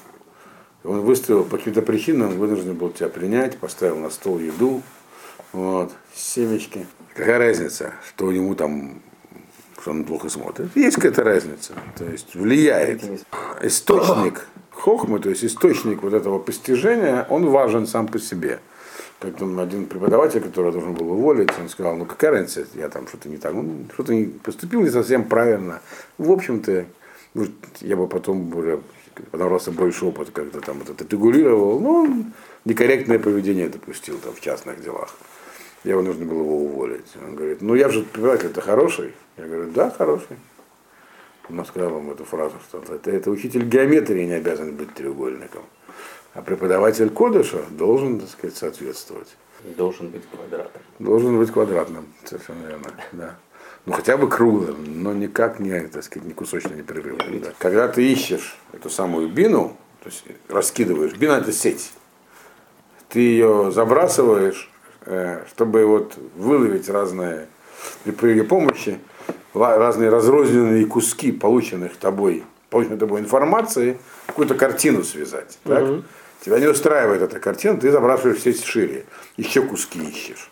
Он 0.84 1.02
выставил 1.02 1.44
по 1.44 1.58
каким-то 1.58 1.82
причинам, 1.82 2.38
вынужден 2.38 2.76
был 2.76 2.92
тебя 2.92 3.10
принять, 3.10 3.58
поставил 3.58 3.98
на 3.98 4.10
стол 4.10 4.40
еду, 4.40 4.82
вот, 5.52 5.92
семечки. 6.14 6.86
Какая 7.14 7.40
разница, 7.40 7.94
что 8.08 8.32
ему 8.32 8.56
там, 8.56 9.02
он 9.90 10.04
плохо 10.04 10.30
смотрит? 10.30 10.76
Есть 10.76 10.96
какая-то 10.96 11.24
разница. 11.24 11.74
То 11.98 12.06
есть 12.06 12.36
влияет. 12.36 13.04
Источник 13.62 14.48
хохмы, 14.72 15.20
то 15.20 15.30
есть 15.30 15.44
источник 15.44 16.04
вот 16.04 16.14
этого 16.14 16.40
постижения, 16.40 17.26
он 17.30 17.50
важен 17.50 17.88
сам 17.88 18.08
по 18.08 18.20
себе. 18.20 18.60
Как 19.20 19.36
там 19.36 19.60
один 19.60 19.88
преподаватель, 19.88 20.42
который 20.42 20.72
должен 20.72 20.94
был 20.94 21.12
уволить, 21.12 21.50
он 21.60 21.70
сказал, 21.70 21.98
ну 21.98 22.06
какая 22.06 22.32
разница, 22.32 22.68
я 22.76 22.88
там 22.88 23.08
что-то 23.08 23.30
не 23.30 23.38
так, 23.38 23.54
ну, 23.54 23.86
что-то 23.94 24.14
не 24.14 24.26
поступил 24.26 24.82
не 24.82 24.92
совсем 24.92 25.24
правильно. 25.24 25.82
В 26.20 26.32
общем-то, 26.32 26.86
я 27.82 27.96
бы 27.96 28.08
потом 28.08 28.56
уже 28.56 28.80
набрался 29.32 29.72
больше 29.72 30.06
опыта, 30.06 30.32
когда 30.32 30.60
там 30.60 30.82
это 30.82 31.04
регулировал, 31.10 31.80
ну, 31.80 32.26
некорректное 32.66 33.18
поведение 33.18 33.70
допустил 33.70 34.20
там 34.20 34.34
в 34.34 34.40
частных 34.40 34.84
делах. 34.84 35.10
Его 35.84 36.02
нужно 36.02 36.26
было 36.26 36.40
его 36.40 36.58
уволить. 36.58 37.06
Он 37.24 37.36
говорит, 37.36 37.62
ну 37.62 37.76
я 37.76 37.90
же 37.90 38.02
преподаватель, 38.04 38.48
это 38.48 38.62
хороший. 38.62 39.14
Я 39.38 39.46
говорю, 39.46 39.72
да, 39.72 39.90
хороший. 39.90 40.38
Он 41.50 41.66
сказал 41.66 41.92
вам 41.92 42.12
эту 42.12 42.26
фразу, 42.26 42.56
что 42.68 42.84
это, 42.94 43.10
это 43.10 43.32
учитель 43.32 43.64
геометрии 43.64 44.26
не 44.26 44.34
обязан 44.34 44.76
быть 44.76 44.94
треугольником. 44.94 45.64
А 46.34 46.42
преподаватель 46.42 47.10
кодыша 47.10 47.64
должен, 47.72 48.20
так 48.20 48.30
сказать, 48.30 48.58
соответствовать. 48.58 49.38
Должен 49.76 50.10
быть 50.10 50.24
квадратом. 50.30 50.82
Должен 51.00 51.38
быть 51.40 51.52
квадратным, 51.52 52.06
совершенно 52.26 52.68
верно, 52.68 52.92
да. 53.14 53.36
Ну 53.86 53.94
хотя 53.94 54.18
бы 54.18 54.28
круглым, 54.28 55.02
но 55.02 55.14
никак 55.14 55.60
не, 55.60 55.88
так 55.88 56.04
сказать, 56.04 56.28
не 56.28 56.34
кусочно 56.34 56.74
непрерывным. 56.74 57.40
Да. 57.40 57.54
Когда 57.58 57.88
ты 57.88 58.12
ищешь 58.12 58.58
эту 58.74 58.90
самую 58.90 59.30
бину, 59.30 59.78
то 60.04 60.10
есть 60.10 60.26
раскидываешь, 60.50 61.16
бина 61.16 61.34
это 61.34 61.54
сеть, 61.54 61.94
ты 63.10 63.20
ее 63.20 63.72
забрасываешь, 63.72 64.70
чтобы 65.50 65.86
вот 65.86 66.18
выловить 66.36 66.90
разные 66.90 67.48
при 68.18 68.32
ее 68.32 68.44
помощи 68.44 69.00
разные 69.54 70.10
разрозненные 70.10 70.86
куски 70.86 71.32
полученных 71.32 71.98
тобой, 71.98 72.44
полученной 72.70 72.98
тобой 72.98 73.22
информации, 73.22 73.98
какую-то 74.28 74.56
картину 74.56 75.04
связать. 75.04 75.58
Так? 75.64 75.84
Угу. 75.84 76.04
Тебя 76.42 76.60
не 76.60 76.68
устраивает 76.68 77.22
эта 77.22 77.40
картина, 77.40 77.78
ты 77.78 77.92
забрасываешь 77.92 78.38
все 78.38 78.54
шире, 78.54 79.06
еще 79.38 79.64
куски 79.64 80.00
ищешь. 80.00 80.50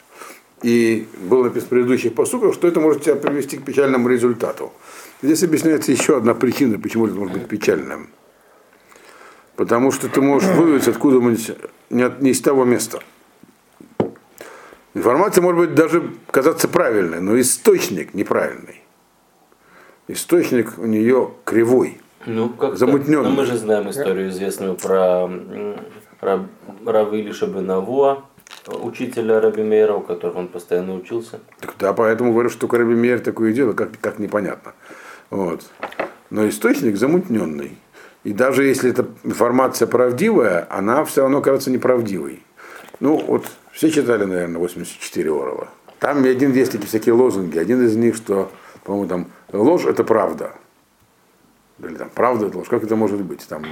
И 0.63 1.07
было 1.19 1.43
написано 1.43 1.67
в 1.67 1.69
предыдущих 1.69 2.15
посуках, 2.15 2.53
что 2.53 2.67
это 2.67 2.79
может 2.79 3.03
тебя 3.03 3.15
привести 3.15 3.57
к 3.57 3.65
печальному 3.65 4.09
результату. 4.09 4.74
Здесь 5.21 5.43
объясняется 5.43 5.91
еще 5.91 6.17
одна 6.17 6.33
причина, 6.33 6.79
почему 6.79 7.05
это 7.05 7.15
может 7.15 7.33
быть 7.38 7.47
печальным. 7.47 8.09
Потому 9.55 9.91
что 9.91 10.09
ты 10.09 10.21
можешь 10.21 10.50
выловить 10.50 10.88
откуда-нибудь 10.88 11.51
не, 11.89 12.03
от, 12.03 12.21
не 12.21 12.31
из 12.31 12.41
того 12.41 12.65
места. 12.65 13.00
Информация 14.95 15.41
может 15.41 15.59
быть 15.59 15.75
даже 15.75 16.11
казаться 16.31 16.67
правильной, 16.67 17.19
но 17.19 17.39
источник 17.39 18.13
неправильный. 18.13 18.81
Источник 20.07 20.77
у 20.77 20.85
нее 20.85 21.31
кривой, 21.43 21.99
ну, 22.25 22.49
как 22.49 22.77
замутненный. 22.77 23.29
Ну, 23.29 23.35
мы 23.35 23.45
же 23.45 23.57
знаем 23.57 23.89
историю 23.89 24.29
известную 24.29 24.75
про 24.75 25.29
Равили 26.85 27.31
Шабинавуа, 27.31 28.23
учителя 28.67 29.41
Раби 29.41 29.63
Мейра, 29.63 29.93
у 29.93 30.01
которого 30.01 30.39
он 30.39 30.47
постоянно 30.47 30.95
учился. 30.95 31.39
Так, 31.59 31.75
да, 31.77 31.93
поэтому 31.93 32.31
говорю, 32.31 32.49
что 32.49 32.61
только 32.61 32.77
Раби 32.77 32.95
Мейер 32.95 33.19
такое 33.19 33.51
дело, 33.51 33.73
как, 33.73 33.99
как 33.99 34.17
непонятно. 34.17 34.73
Вот. 35.29 35.69
Но 36.29 36.47
источник 36.47 36.95
замутненный. 36.95 37.77
И 38.23 38.31
даже 38.31 38.63
если 38.63 38.91
эта 38.91 39.05
информация 39.23 39.87
правдивая, 39.87 40.67
она 40.69 41.03
все 41.03 41.21
равно 41.21 41.41
кажется 41.41 41.69
неправдивой. 41.69 42.43
Ну, 42.99 43.17
вот 43.17 43.45
все 43.75 43.91
читали, 43.91 44.24
наверное, 44.24 44.58
84 44.60 45.29
Орла. 45.29 45.67
Там 46.00 46.24
один 46.24 46.53
есть 46.53 46.72
такие 46.72 46.88
всякие 46.88 47.13
лозунги. 47.13 47.58
Один 47.58 47.86
из 47.86 47.96
них, 47.98 48.15
что, 48.15 48.50
по-моему, 48.86 49.08
там 49.08 49.27
ложь 49.51 49.86
это 49.86 50.05
правда. 50.05 50.53
Или 51.79 51.96
там 51.96 52.10
правда 52.10 52.48
это 52.48 52.58
ложь. 52.58 52.70
Как 52.70 52.84
это 52.84 52.96
может 52.96 53.22
быть? 53.22 53.46
Там 53.50 53.65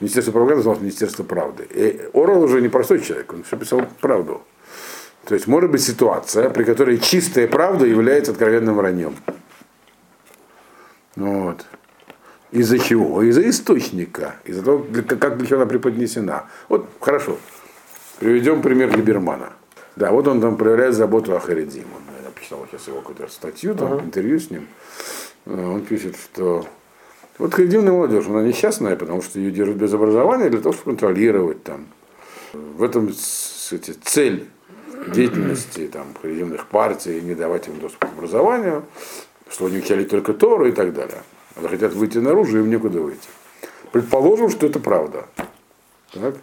Министерство 0.00 0.32
правды 0.32 0.56
называлось 0.56 0.80
Министерство 0.80 1.24
правды. 1.24 1.64
И 1.70 2.08
Орел 2.14 2.42
уже 2.42 2.62
не 2.62 2.70
простой 2.70 3.02
человек, 3.02 3.34
он 3.34 3.42
все 3.42 3.58
писал 3.58 3.82
правду. 4.00 4.40
То 5.26 5.34
есть 5.34 5.46
может 5.46 5.70
быть 5.70 5.82
ситуация, 5.82 6.48
при 6.48 6.64
которой 6.64 6.96
чистая 6.98 7.46
правда 7.46 7.84
является 7.84 8.32
откровенным 8.32 8.76
враньем. 8.76 9.14
Вот. 11.16 11.66
Из-за 12.50 12.78
чего? 12.78 13.22
Из-за 13.22 13.46
источника, 13.50 14.36
из-за 14.44 14.62
того, 14.62 14.86
как 15.20 15.36
для 15.36 15.46
чего 15.46 15.60
она 15.60 15.66
преподнесена. 15.66 16.44
Вот 16.70 16.88
хорошо, 17.00 17.36
Приведем 18.24 18.62
пример 18.62 18.96
Либермана. 18.96 19.52
Да, 19.96 20.10
вот 20.10 20.26
он 20.26 20.40
там 20.40 20.56
проявляет 20.56 20.94
заботу 20.94 21.36
о 21.36 21.40
Харидим. 21.40 21.84
Он, 21.94 22.24
я 22.24 22.30
почитал 22.30 22.66
сейчас 22.70 22.88
его 22.88 23.00
какую-то 23.00 23.28
статью, 23.28 23.74
там, 23.74 23.92
uh-huh. 23.92 24.04
интервью 24.06 24.40
с 24.40 24.50
ним. 24.50 24.66
Э, 25.44 25.66
он 25.66 25.82
пишет, 25.84 26.16
что 26.16 26.66
вот 27.36 27.52
харидимная 27.52 27.92
молодежь, 27.92 28.24
она 28.26 28.40
несчастная, 28.40 28.96
потому 28.96 29.20
что 29.20 29.38
ее 29.38 29.50
держат 29.50 29.76
без 29.76 29.92
образования 29.92 30.48
для 30.48 30.58
того, 30.62 30.72
чтобы 30.72 30.92
контролировать 30.92 31.64
там. 31.64 31.86
В 32.54 32.82
этом 32.82 33.08
кстати, 33.08 33.94
цель 34.02 34.48
деятельности 35.08 35.86
там, 35.92 36.06
харидимных 36.22 36.66
партий, 36.68 37.20
не 37.20 37.34
давать 37.34 37.68
им 37.68 37.78
доступ 37.78 38.08
к 38.08 38.12
образованию, 38.16 38.86
что 39.50 39.66
они 39.66 39.76
учали 39.80 40.04
только 40.04 40.32
Тору 40.32 40.66
и 40.66 40.72
так 40.72 40.94
далее. 40.94 41.22
Они 41.56 41.68
хотят 41.68 41.92
выйти 41.92 42.16
наружу, 42.16 42.60
им 42.60 42.70
некуда 42.70 43.02
выйти. 43.02 43.28
Предположим, 43.92 44.48
что 44.48 44.66
это 44.66 44.80
правда. 44.80 45.26
Так? 46.10 46.36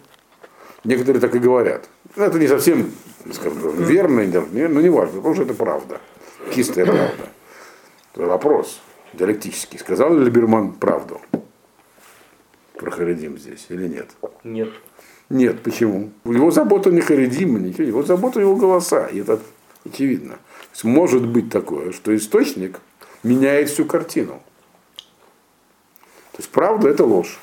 Некоторые 0.84 1.20
так 1.20 1.34
и 1.34 1.38
говорят. 1.38 1.88
Ну, 2.16 2.24
это 2.24 2.38
не 2.38 2.48
совсем, 2.48 2.90
скажем, 3.32 3.84
верно, 3.84 4.24
но 4.24 4.80
не 4.80 4.88
важно, 4.88 5.16
потому 5.18 5.34
что 5.34 5.44
это 5.44 5.54
правда. 5.54 6.00
Чистая 6.54 6.86
правда. 6.86 7.28
Это 8.14 8.26
вопрос 8.26 8.80
диалектический. 9.12 9.78
Сказал 9.78 10.14
ли 10.14 10.24
Либерман 10.24 10.72
правду 10.72 11.20
про 12.74 12.90
Харидим 12.90 13.38
здесь 13.38 13.66
или 13.68 13.86
нет? 13.86 14.10
Нет. 14.42 14.70
Нет, 15.30 15.62
почему? 15.62 16.10
Его 16.24 16.50
забота 16.50 16.90
не 16.90 17.00
Харидим, 17.00 17.62
ничего, 17.62 17.84
его 17.84 18.02
забота 18.02 18.40
его 18.40 18.56
голоса, 18.56 19.06
и 19.06 19.20
это 19.20 19.38
очевидно. 19.86 20.38
Может 20.82 21.26
быть 21.26 21.48
такое, 21.48 21.92
что 21.92 22.14
источник 22.14 22.80
меняет 23.22 23.70
всю 23.70 23.84
картину. 23.84 24.42
То 26.32 26.38
есть 26.38 26.50
правда 26.50 26.88
это 26.88 27.04
ложь. 27.04 27.38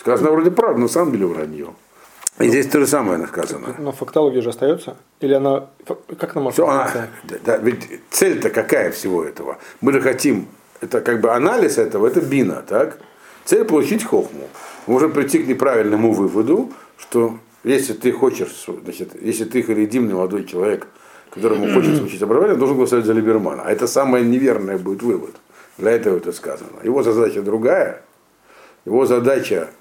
Сказано 0.00 0.30
вроде 0.30 0.50
правда, 0.50 0.78
но 0.78 0.82
на 0.84 0.88
самом 0.88 1.12
деле 1.12 1.26
вранье. 1.26 1.68
И 2.38 2.48
здесь 2.48 2.66
то 2.68 2.80
же 2.80 2.86
самое 2.86 3.26
сказано. 3.26 3.76
Но 3.78 3.92
фактология 3.92 4.40
же 4.40 4.48
остается? 4.48 4.96
Или 5.20 5.34
она. 5.34 5.66
Как 6.18 6.34
может 6.36 6.54
Все, 6.54 6.66
она, 6.66 7.08
да, 7.24 7.36
да, 7.44 7.56
Ведь 7.58 7.86
цель-то 8.08 8.48
какая 8.48 8.92
всего 8.92 9.22
этого? 9.22 9.58
Мы 9.82 9.92
же 9.92 10.00
хотим. 10.00 10.46
Это 10.80 11.02
как 11.02 11.20
бы 11.20 11.30
анализ 11.30 11.76
этого, 11.76 12.06
это 12.06 12.22
бина, 12.22 12.64
так? 12.66 12.98
Цель 13.44 13.64
получить 13.64 14.02
хохму. 14.02 14.48
Мы 14.86 14.94
можем 14.94 15.12
прийти 15.12 15.38
к 15.40 15.46
неправильному 15.46 16.12
выводу, 16.12 16.72
что 16.96 17.38
если 17.62 17.92
ты 17.92 18.10
хочешь, 18.10 18.64
значит, 18.82 19.10
если 19.20 19.44
ты 19.44 19.62
харидимный 19.62 20.14
молодой 20.14 20.46
человек, 20.46 20.86
которому 21.30 21.70
хочется 21.74 22.02
учить 22.02 22.22
образование, 22.22 22.56
должен 22.56 22.76
голосовать 22.76 23.04
за 23.04 23.12
Либермана. 23.12 23.64
А 23.64 23.70
это 23.70 23.86
самое 23.86 24.24
неверное 24.24 24.78
будет 24.78 25.02
вывод. 25.02 25.34
Для 25.76 25.90
этого 25.90 26.16
это 26.16 26.32
сказано. 26.32 26.78
Его 26.82 27.02
задача 27.02 27.42
другая. 27.42 28.00
Его 28.86 29.04
задача 29.04 29.68
а, 29.68 29.79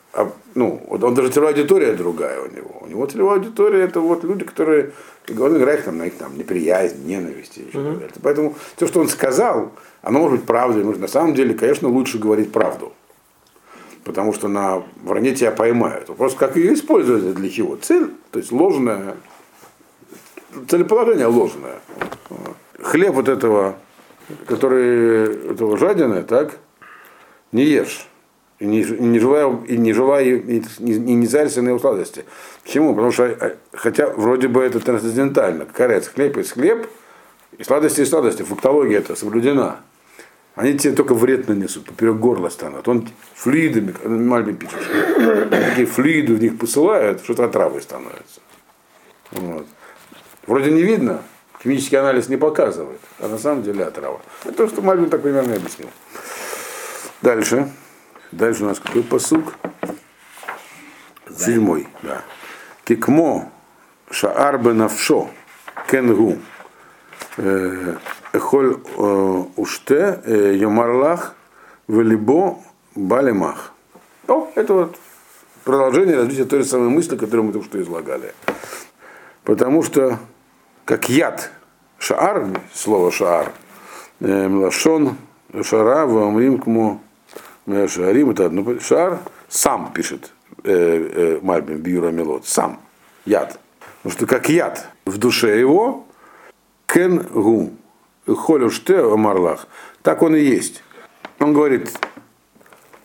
ну, 0.56 0.82
он 0.89 1.13
даже 1.13 1.30
целевая 1.30 1.54
аудитория 1.54 1.94
другая 1.94 2.42
у 2.42 2.48
него. 2.48 2.80
У 2.82 2.88
него 2.88 3.06
целевая 3.06 3.38
аудитория 3.38 3.82
это 3.82 4.00
вот 4.00 4.24
люди, 4.24 4.44
которые 4.44 4.92
он 5.30 5.58
играет 5.58 5.86
там, 5.86 5.98
на 5.98 6.08
их 6.08 6.16
там 6.16 6.38
неприязнь, 6.38 7.06
ненависть 7.06 7.58
и 7.58 7.62
еще 7.62 7.78
uh-huh. 7.78 8.12
Поэтому 8.24 8.56
то, 8.78 8.88
что 8.88 9.00
он 9.00 9.08
сказал, 9.08 9.72
оно 10.01 10.20
может 10.20 10.39
быть 10.39 10.48
правдой. 10.48 10.84
Может, 10.84 11.01
на 11.01 11.08
самом 11.08 11.36
деле, 11.36 11.54
конечно, 11.54 11.88
лучше 11.88 12.18
говорить 12.18 12.51
правду. 12.51 12.94
Потому 14.04 14.34
что 14.34 14.48
на 14.48 14.84
вранье 15.04 15.36
тебя 15.36 15.51
поймают. 15.51 16.10
Вопрос, 16.10 16.34
как 16.34 16.56
ее 16.56 16.74
использовать, 16.74 17.36
для 17.36 17.50
чего? 17.50 17.75
Цель, 17.75 18.10
то 18.32 18.39
есть 18.39 18.51
ложная, 18.51 19.16
целеположение 20.68 21.28
ложное. 21.28 21.80
Хлеб 22.82 23.13
вот 23.13 23.30
этого, 23.30 23.75
который 24.48 25.51
этого 25.51 25.78
жадины, 25.78 26.24
так, 26.24 26.58
не 27.51 27.63
ешь 27.63 28.09
и 28.60 28.66
не, 28.66 28.84
не 28.84 29.20
желаю, 29.20 29.63
и 29.68 29.78
не 29.78 29.94
желаю, 29.94 30.46
и 30.46 30.63
не, 30.80 30.94
и 30.94 31.13
не 31.13 31.62
на 31.62 31.80
сладости. 31.80 32.25
Почему? 32.63 32.94
Потому 32.94 33.12
что, 33.12 33.24
э, 33.24 33.56
хотя 33.72 34.08
вроде 34.10 34.50
бы 34.50 34.62
это 34.62 34.80
трансцендентально, 34.80 35.66
карец, 35.66 36.08
хлеб 36.08 36.38
есть 36.38 36.51
хлеб, 36.51 36.88
и 37.58 37.63
сладости 37.63 38.01
и 38.01 38.06
сладости, 38.06 38.44
фруктология 38.44 39.00
это 39.00 39.16
соблюдена. 39.16 39.78
Они 40.56 40.78
тебе 40.78 40.94
только 40.94 41.13
вред 41.13 41.48
нанесут, 41.48 41.86
поперек 41.86 42.18
горла 42.18 42.50
станут. 42.50 42.86
Он 42.89 43.08
флюидами, 43.34 43.94
Мальбин 44.04 44.58
пишет, 44.58 44.80
такие 45.50 45.88
флюиды 45.88 46.36
в 46.36 46.42
них 46.42 46.58
посылают, 46.58 47.24
что-то 47.24 47.46
отравой 47.46 47.82
становится. 47.82 48.42
Вот. 49.32 49.66
Вроде 50.48 50.72
не 50.72 50.82
видно, 50.82 51.22
химический 51.63 51.98
анализ 51.98 52.28
не 52.28 52.36
показывает, 52.36 53.00
а 53.20 53.30
на 53.30 53.38
самом 53.38 53.63
деле 53.63 53.86
отрава. 53.86 54.20
Это 54.44 54.54
то, 54.54 54.68
что 54.68 54.82
Мальбин 54.82 55.10
так 55.10 55.22
примерно 55.22 55.56
объяснил. 55.56 55.89
Дальше. 57.22 57.72
Дальше 58.31 58.63
у 58.63 58.67
нас 58.67 58.79
какой 58.79 59.03
посук? 59.03 59.55
Седьмой, 61.36 61.88
да. 62.03 62.21
Кикмо 62.86 63.51
шаарбе 64.12 64.74
навшо 64.74 65.29
кенгу 65.89 66.38
э, 67.38 67.95
эхоль 68.33 68.77
э, 68.98 69.43
уште 69.55 70.21
э, 70.25 70.55
йомарлах 70.55 71.36
велибо 71.88 72.59
балемах. 72.95 73.71
О, 74.27 74.51
это 74.55 74.74
вот 74.74 74.98
продолжение 75.63 76.17
развития 76.17 76.45
той 76.45 76.62
же 76.62 76.65
самой 76.65 76.89
мысли, 76.89 77.15
которую 77.15 77.45
мы 77.45 77.53
только 77.53 77.67
что 77.67 77.81
излагали. 77.81 78.33
Потому 79.43 79.81
что 79.81 80.19
как 80.86 81.09
яд, 81.09 81.51
шаар, 81.98 82.48
слово 82.74 83.12
шаар, 83.12 83.51
млашон, 84.19 85.17
шара, 85.63 86.05
вамрим 86.05 86.59
кму, 86.59 87.01
шарим, 87.88 88.32
это 88.32 88.46
одно, 88.46 88.80
шаар, 88.80 89.20
сам 89.48 89.92
пишет 89.94 90.32
э, 90.64 90.72
э, 90.72 91.40
Мальбин 91.42 91.78
Бьюра 91.78 92.10
Мелот, 92.10 92.46
сам, 92.46 92.80
яд. 93.26 93.60
Потому 94.02 94.18
что 94.18 94.26
как 94.28 94.50
яд 94.50 94.88
в 95.06 95.18
душе 95.18 95.60
его, 95.60 96.06
кен 96.88 97.20
гу, 97.22 97.72
холюш 98.26 98.84
те 98.84 99.02
марлах, 99.02 99.68
так 100.02 100.22
он 100.22 100.36
и 100.36 100.42
есть. 100.42 100.84
Он 101.40 101.54
говорит, 101.54 101.92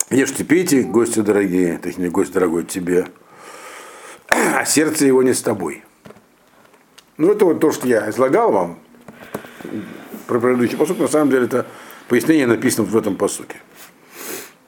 ешьте, 0.09 0.43
пейте, 0.43 0.81
гости 0.81 1.19
дорогие, 1.19 1.77
точнее, 1.77 2.09
гость 2.09 2.33
дорогой 2.33 2.63
тебе, 2.63 3.07
а 4.27 4.65
сердце 4.65 5.05
его 5.05 5.23
не 5.23 5.33
с 5.33 5.41
тобой. 5.41 5.83
Ну, 7.17 7.31
это 7.31 7.45
вот 7.45 7.59
то, 7.59 7.71
что 7.71 7.87
я 7.87 8.09
излагал 8.09 8.51
вам 8.51 8.79
про 10.27 10.39
предыдущий 10.39 10.77
посук, 10.77 10.99
на 10.99 11.07
самом 11.07 11.29
деле 11.29 11.45
это 11.45 11.65
пояснение 12.07 12.47
написано 12.47 12.85
в 12.85 12.97
этом 12.97 13.15
посуке. 13.15 13.57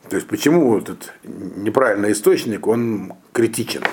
То 0.10 0.16
есть 0.16 0.28
почему 0.28 0.78
этот 0.78 1.14
неправильный 1.24 2.12
источник, 2.12 2.68
он 2.68 3.14
критичен. 3.34 3.84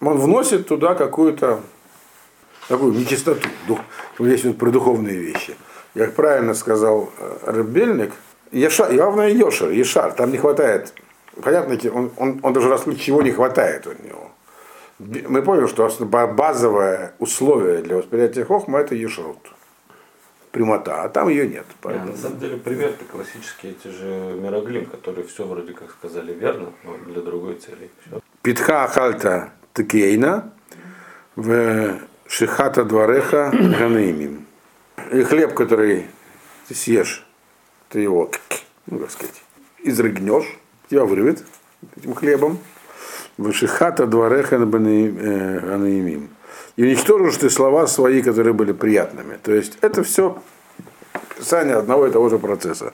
Он 0.00 0.18
вносит 0.18 0.68
туда 0.68 0.94
какую-то 0.94 1.60
такую 2.68 2.94
нечистоту. 2.94 3.48
Дух, 3.66 3.80
здесь 4.18 4.44
вот 4.44 4.58
про 4.58 4.70
духовные 4.70 5.16
вещи. 5.16 5.56
Как 5.94 6.14
правильно 6.14 6.54
сказал 6.54 7.10
э, 7.18 7.38
Рыбельник, 7.46 8.12
Ешар, 8.52 8.92
главное 8.94 9.30
Йошер, 9.30 9.70
Ешар, 9.70 10.12
там 10.12 10.30
не 10.30 10.38
хватает, 10.38 10.92
понятно, 11.42 11.78
он, 11.90 12.12
он, 12.16 12.40
он 12.42 12.52
даже 12.52 12.68
раскрыть, 12.68 13.00
чего 13.00 13.22
не 13.22 13.30
хватает 13.30 13.86
у 13.86 13.90
него. 14.06 14.30
Мы 14.98 15.42
помним, 15.42 15.68
что 15.68 15.88
базовое 16.06 17.14
условие 17.18 17.82
для 17.82 17.96
восприятия 17.96 18.44
хохма 18.44 18.80
это 18.80 18.94
Ешрут 18.94 19.38
прямота, 20.56 21.02
а 21.02 21.08
там 21.10 21.28
ее 21.28 21.46
нет. 21.46 21.66
Поэтому... 21.82 22.12
на 22.12 22.16
самом 22.16 22.38
деле 22.38 22.56
пример-то 22.56 23.04
классические 23.04 23.72
эти 23.72 23.88
же 23.88 24.38
Мироглим, 24.40 24.86
которые 24.86 25.26
все 25.26 25.44
вроде 25.44 25.74
как 25.74 25.90
сказали 25.90 26.32
верно, 26.32 26.72
но 26.82 26.96
для 27.12 27.20
другой 27.20 27.56
цели. 27.56 27.90
Питха 28.40 28.88
хальта 28.88 29.52
текейна 29.74 30.54
в 31.36 31.98
шихата 32.26 32.84
двореха 32.84 33.50
ганаимим. 33.52 34.46
И 35.12 35.22
хлеб, 35.24 35.52
который 35.52 36.06
ты 36.68 36.74
съешь, 36.74 37.26
ты 37.90 38.00
его, 38.00 38.30
ну 38.86 39.00
как 39.00 39.10
сказать, 39.10 39.42
изрыгнешь, 39.84 40.58
тебя 40.88 41.04
вырвет 41.04 41.44
этим 41.98 42.14
хлебом. 42.14 42.58
В 43.36 43.52
шихата 43.52 44.06
двореха 44.06 44.56
ганаимим 44.56 46.30
и 46.76 46.82
уничтожишь 46.82 47.36
ты 47.36 47.50
слова 47.50 47.86
свои, 47.86 48.22
которые 48.22 48.52
были 48.52 48.72
приятными. 48.72 49.38
То 49.42 49.52
есть 49.52 49.78
это 49.80 50.02
все 50.02 50.38
описание 51.12 51.76
одного 51.76 52.06
и 52.06 52.10
того 52.10 52.28
же 52.28 52.38
процесса. 52.38 52.92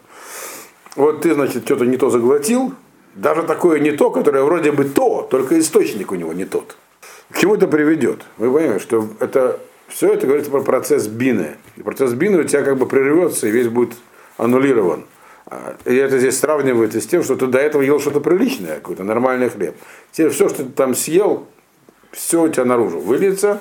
Вот 0.96 1.22
ты, 1.22 1.34
значит, 1.34 1.64
что-то 1.64 1.84
не 1.84 1.96
то 1.96 2.10
заглотил, 2.10 2.74
даже 3.14 3.42
такое 3.42 3.80
не 3.80 3.92
то, 3.92 4.10
которое 4.10 4.44
вроде 4.44 4.72
бы 4.72 4.84
то, 4.84 5.26
только 5.30 5.58
источник 5.58 6.12
у 6.12 6.14
него 6.14 6.32
не 6.32 6.44
тот. 6.44 6.76
К 7.30 7.38
чему 7.38 7.54
это 7.54 7.66
приведет? 7.66 8.22
Вы 8.36 8.52
понимаете, 8.52 8.82
что 8.82 9.08
это 9.20 9.58
все 9.88 10.12
это 10.12 10.26
говорится 10.26 10.50
про 10.50 10.62
процесс 10.62 11.06
бины. 11.06 11.56
И 11.76 11.82
процесс 11.82 12.12
бины 12.12 12.40
у 12.40 12.44
тебя 12.44 12.62
как 12.62 12.78
бы 12.78 12.86
прервется 12.86 13.46
и 13.46 13.50
весь 13.50 13.68
будет 13.68 13.92
аннулирован. 14.36 15.04
А, 15.46 15.76
и 15.84 15.94
это 15.94 16.18
здесь 16.18 16.38
сравнивается 16.38 17.00
с 17.00 17.06
тем, 17.06 17.22
что 17.22 17.36
ты 17.36 17.46
до 17.46 17.58
этого 17.58 17.82
ел 17.82 18.00
что-то 18.00 18.20
приличное, 18.20 18.76
какой-то 18.76 19.04
нормальный 19.04 19.50
хлеб. 19.50 19.74
Теперь 20.12 20.30
все, 20.30 20.48
что 20.48 20.64
ты 20.64 20.70
там 20.70 20.94
съел, 20.94 21.46
все 22.12 22.42
у 22.42 22.49
тебя 22.49 22.64
наружу 22.64 23.00
выльется. 23.00 23.61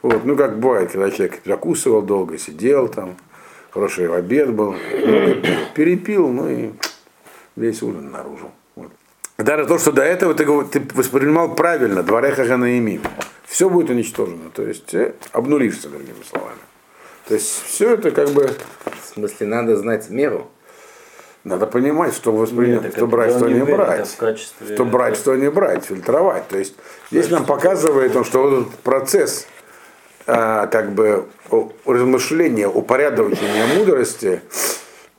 Вот, 0.00 0.24
ну, 0.24 0.36
как 0.36 0.58
бывает, 0.58 0.90
когда 0.90 1.10
человек 1.10 1.40
закусывал 1.44 2.02
долго, 2.02 2.38
сидел 2.38 2.88
там, 2.88 3.16
хороший 3.70 4.12
обед 4.12 4.52
был, 4.52 4.72
ну, 4.72 5.36
перепил, 5.74 6.28
ну 6.28 6.48
и 6.48 6.70
весь 7.54 7.82
ужин 7.82 8.10
наружу. 8.10 8.50
Вот. 8.74 8.90
Даже 9.38 9.66
то, 9.66 9.78
что 9.78 9.92
до 9.92 10.02
этого 10.02 10.34
ты, 10.34 10.44
ты 10.64 10.82
воспринимал 10.94 11.54
правильно, 11.54 12.02
двореха 12.02 12.44
ганаимим, 12.44 13.02
все 13.46 13.68
будет 13.68 13.90
уничтожено, 13.90 14.50
то 14.52 14.62
есть 14.62 14.92
э, 14.94 15.14
обнулишься, 15.32 15.88
другими 15.88 16.22
словами. 16.28 16.58
То 17.28 17.34
есть 17.34 17.62
все 17.64 17.94
это 17.94 18.10
как 18.10 18.30
бы... 18.30 18.50
В 18.84 19.14
смысле, 19.14 19.46
надо 19.46 19.76
знать 19.76 20.08
меру? 20.08 20.50
Надо 21.44 21.66
понимать, 21.66 22.14
что 22.14 22.32
воспринимать, 22.32 22.94
что 22.94 23.06
брать, 23.06 23.32
что 23.34 23.48
не 23.48 23.64
брать. 23.64 24.14
Качестве... 24.16 24.74
Что 24.74 24.84
брать, 24.84 25.16
что 25.16 25.34
не 25.34 25.50
брать, 25.50 25.84
фильтровать. 25.84 26.46
То 26.48 26.58
есть 26.58 26.74
здесь 27.10 27.30
нам 27.30 27.44
показывает, 27.44 28.14
он, 28.14 28.24
что 28.24 28.42
вот 28.42 28.60
этот 28.60 28.74
процесс 28.80 29.46
а, 30.26 30.68
как 30.68 30.92
бы 30.92 31.26
размышления, 31.84 32.68
упорядочения 32.68 33.66
мудрости, 33.76 34.40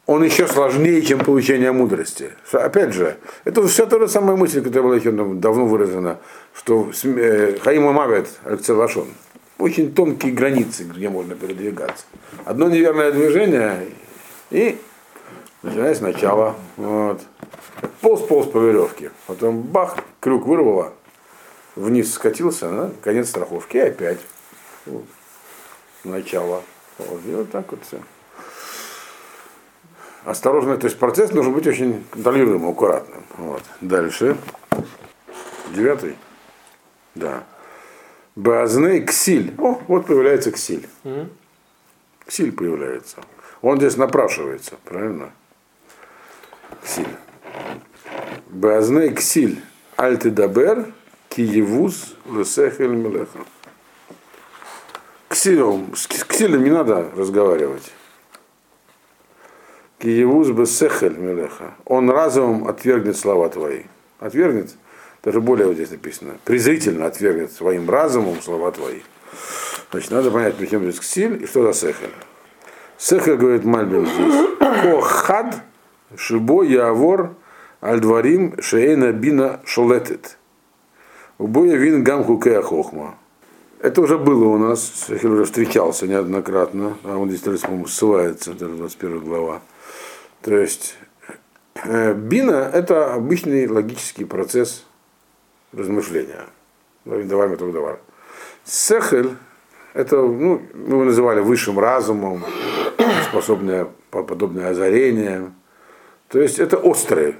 он 0.05 0.23
еще 0.23 0.47
сложнее, 0.47 1.01
чем 1.01 1.19
получение 1.19 1.71
мудрости. 1.71 2.31
Опять 2.51 2.93
же, 2.93 3.17
это 3.43 3.65
все 3.67 3.85
та 3.85 3.99
же 3.99 4.07
самая 4.07 4.37
мысль, 4.37 4.61
которая 4.61 4.83
была 4.83 4.95
еще 4.95 5.11
давно 5.11 5.65
выражена, 5.65 6.19
что 6.55 6.89
э, 7.03 7.57
Хаим 7.61 7.83
Мавет, 7.83 8.27
Алексей 8.45 8.75
очень 9.57 9.93
тонкие 9.93 10.33
границы, 10.33 10.83
где 10.83 11.09
можно 11.09 11.35
передвигаться. 11.35 12.05
Одно 12.43 12.69
неверное 12.69 13.11
движение 13.11 13.87
и 14.51 14.77
Начиная 15.63 15.95
сначала. 15.95 16.55
Вот. 16.75 17.21
Полз-полз 18.01 18.47
по 18.47 18.57
веревке. 18.57 19.11
Потом 19.27 19.61
бах, 19.61 19.97
крюк 20.19 20.45
вырвало. 20.45 20.93
Вниз 21.75 22.13
скатился, 22.13 22.69
на 22.69 22.91
конец 23.01 23.29
страховки. 23.29 23.77
И 23.77 23.79
опять. 23.79 24.19
Вот. 24.85 25.05
Начало. 26.03 26.61
Вот. 26.97 27.21
И 27.25 27.33
вот 27.33 27.49
так 27.49 27.71
вот 27.71 27.79
все. 27.85 27.99
Осторожно, 30.25 30.77
то 30.77 30.87
есть 30.87 30.99
процесс 30.99 31.31
должен 31.31 31.53
быть 31.53 31.65
очень 31.65 32.05
контролируемым, 32.11 32.69
аккуратным. 32.69 33.23
Вот. 33.37 33.63
Дальше. 33.79 34.37
Девятый. 35.73 36.17
Да. 37.15 37.45
Базней 38.35 39.05
ксиль. 39.05 39.53
О, 39.57 39.81
вот 39.87 40.07
появляется 40.07 40.51
ксиль. 40.51 40.89
Ксиль 42.25 42.51
появляется. 42.51 43.17
Он 43.61 43.77
здесь 43.77 43.95
напрашивается, 43.95 44.75
правильно? 44.83 45.31
Ксиль. 46.81 47.15
Базней 48.47 49.13
ксиль 49.13 49.61
альты 49.97 50.29
дабер 50.29 50.93
киевуз 51.29 52.15
лесехель 52.25 52.87
мелеха. 52.87 53.39
Ксилем, 55.29 55.95
с 55.95 56.07
ксилем 56.07 56.63
не 56.63 56.69
надо 56.69 57.09
разговаривать. 57.15 57.91
Киевуз 59.99 60.49
бесехель 60.49 61.17
мелеха. 61.17 61.73
Он 61.85 62.09
разумом 62.09 62.67
отвергнет 62.67 63.17
слова 63.17 63.49
твои. 63.49 63.83
Отвергнет, 64.19 64.75
даже 65.23 65.41
более 65.41 65.67
вот 65.67 65.75
здесь 65.75 65.91
написано, 65.91 66.35
презрительно 66.45 67.05
отвергнет 67.05 67.51
своим 67.51 67.89
разумом 67.89 68.41
слова 68.41 68.71
твои. 68.71 69.01
Значит, 69.91 70.11
надо 70.11 70.31
понять, 70.31 70.55
при 70.55 70.65
чем 70.65 70.83
здесь 70.83 70.99
ксиль 70.99 71.43
и 71.43 71.47
что 71.47 71.63
за 71.63 71.73
сехель. 71.73 72.13
Сехель, 72.97 73.35
говорит 73.35 73.63
Мальбин 73.63 74.05
здесь, 74.05 74.57
кохад 74.81 75.55
Шибо 76.17 76.63
Явор 76.63 77.35
Альдварим 77.81 78.61
Шейна 78.61 79.11
Бина 79.11 79.59
Шолетет. 79.65 80.37
Убоя 81.37 81.75
вин 81.75 82.03
гам 82.03 82.23
хукея 82.23 82.61
хохма. 82.61 83.15
Это 83.83 84.01
уже 84.01 84.17
было 84.17 84.45
у 84.45 84.57
нас, 84.57 85.07
я 85.09 85.29
уже 85.29 85.43
встречался 85.43 86.07
неоднократно, 86.07 86.95
а 87.03 87.17
он 87.17 87.29
здесь, 87.29 87.59
по-моему, 87.59 87.87
ссылается, 87.87 88.53
это 88.53 88.69
21 88.69 89.19
глава. 89.19 89.61
То 90.41 90.55
есть 90.55 90.95
э, 91.83 92.13
бина– 92.13 92.69
это 92.73 93.13
обычный 93.13 93.67
логический 93.67 94.23
процесс 94.23 94.85
размышления. 95.73 96.45
Давай 97.03 97.51
это 97.51 97.69
давай. 97.73 97.97
Сехель– 98.63 99.31
это, 99.93 100.15
ну, 100.15 100.61
мы 100.73 100.93
его 100.93 101.03
называли 101.03 101.41
высшим 101.41 101.77
разумом, 101.77 102.41
способное 103.29 103.89
подобное 104.11 104.69
озарение, 104.69 105.51
то 106.33 106.41
есть 106.41 106.57
это 106.57 106.77
острая, 106.77 107.35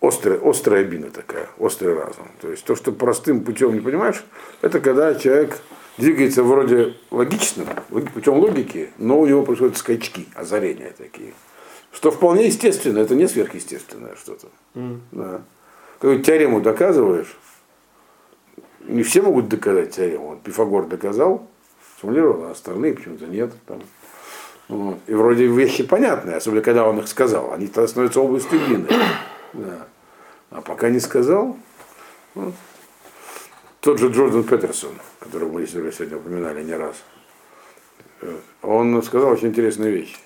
острая, 0.00 0.40
острая 0.42 0.82
бина 0.84 1.10
такая, 1.10 1.46
острый 1.58 1.92
разум. 1.92 2.26
То 2.40 2.50
есть 2.50 2.64
то, 2.64 2.74
что 2.74 2.90
простым 2.90 3.44
путем 3.44 3.74
не 3.74 3.80
понимаешь, 3.80 4.24
это 4.62 4.80
когда 4.80 5.14
человек 5.14 5.58
двигается 5.98 6.42
вроде 6.42 6.96
логичным, 7.10 7.68
путем 8.14 8.38
логики, 8.38 8.88
но 8.96 9.20
у 9.20 9.26
него 9.26 9.42
происходят 9.42 9.76
скачки, 9.76 10.26
озарения 10.34 10.94
такие. 10.96 11.34
Что 11.92 12.10
вполне 12.10 12.46
естественно, 12.46 12.98
это 13.00 13.14
не 13.14 13.28
сверхъестественное 13.28 14.16
что-то. 14.16 14.48
Mm. 14.74 15.00
Да. 15.12 15.42
Когда 15.98 16.22
теорему 16.22 16.62
доказываешь, 16.62 17.36
не 18.86 19.02
все 19.02 19.20
могут 19.20 19.50
доказать 19.50 19.96
теорему. 19.96 20.40
Пифагор 20.42 20.86
доказал, 20.86 21.46
сформулировал, 21.98 22.44
а 22.44 22.52
остальные 22.52 22.94
почему-то 22.94 23.26
нет. 23.26 23.52
Там. 23.66 23.82
Вот. 24.68 24.98
И 25.06 25.14
вроде 25.14 25.46
вещи 25.46 25.84
понятные, 25.84 26.36
особенно 26.36 26.62
когда 26.62 26.86
он 26.86 26.98
их 26.98 27.08
сказал. 27.08 27.52
Они 27.52 27.66
тогда 27.66 27.88
становятся 27.88 28.20
областью 28.20 28.58
длины. 28.60 28.88
Да. 29.52 29.86
А 30.50 30.60
пока 30.60 30.88
не 30.88 31.00
сказал, 31.00 31.56
вот. 32.34 32.54
тот 33.80 33.98
же 33.98 34.08
Джордан 34.08 34.44
Петерсон, 34.44 34.94
которого 35.20 35.52
мы 35.52 35.66
сегодня 35.66 36.16
упоминали 36.16 36.62
не 36.62 36.74
раз, 36.74 36.96
э, 38.20 38.36
он 38.62 39.02
сказал 39.02 39.30
очень 39.30 39.48
интересную 39.48 39.92
вещь 39.92 40.16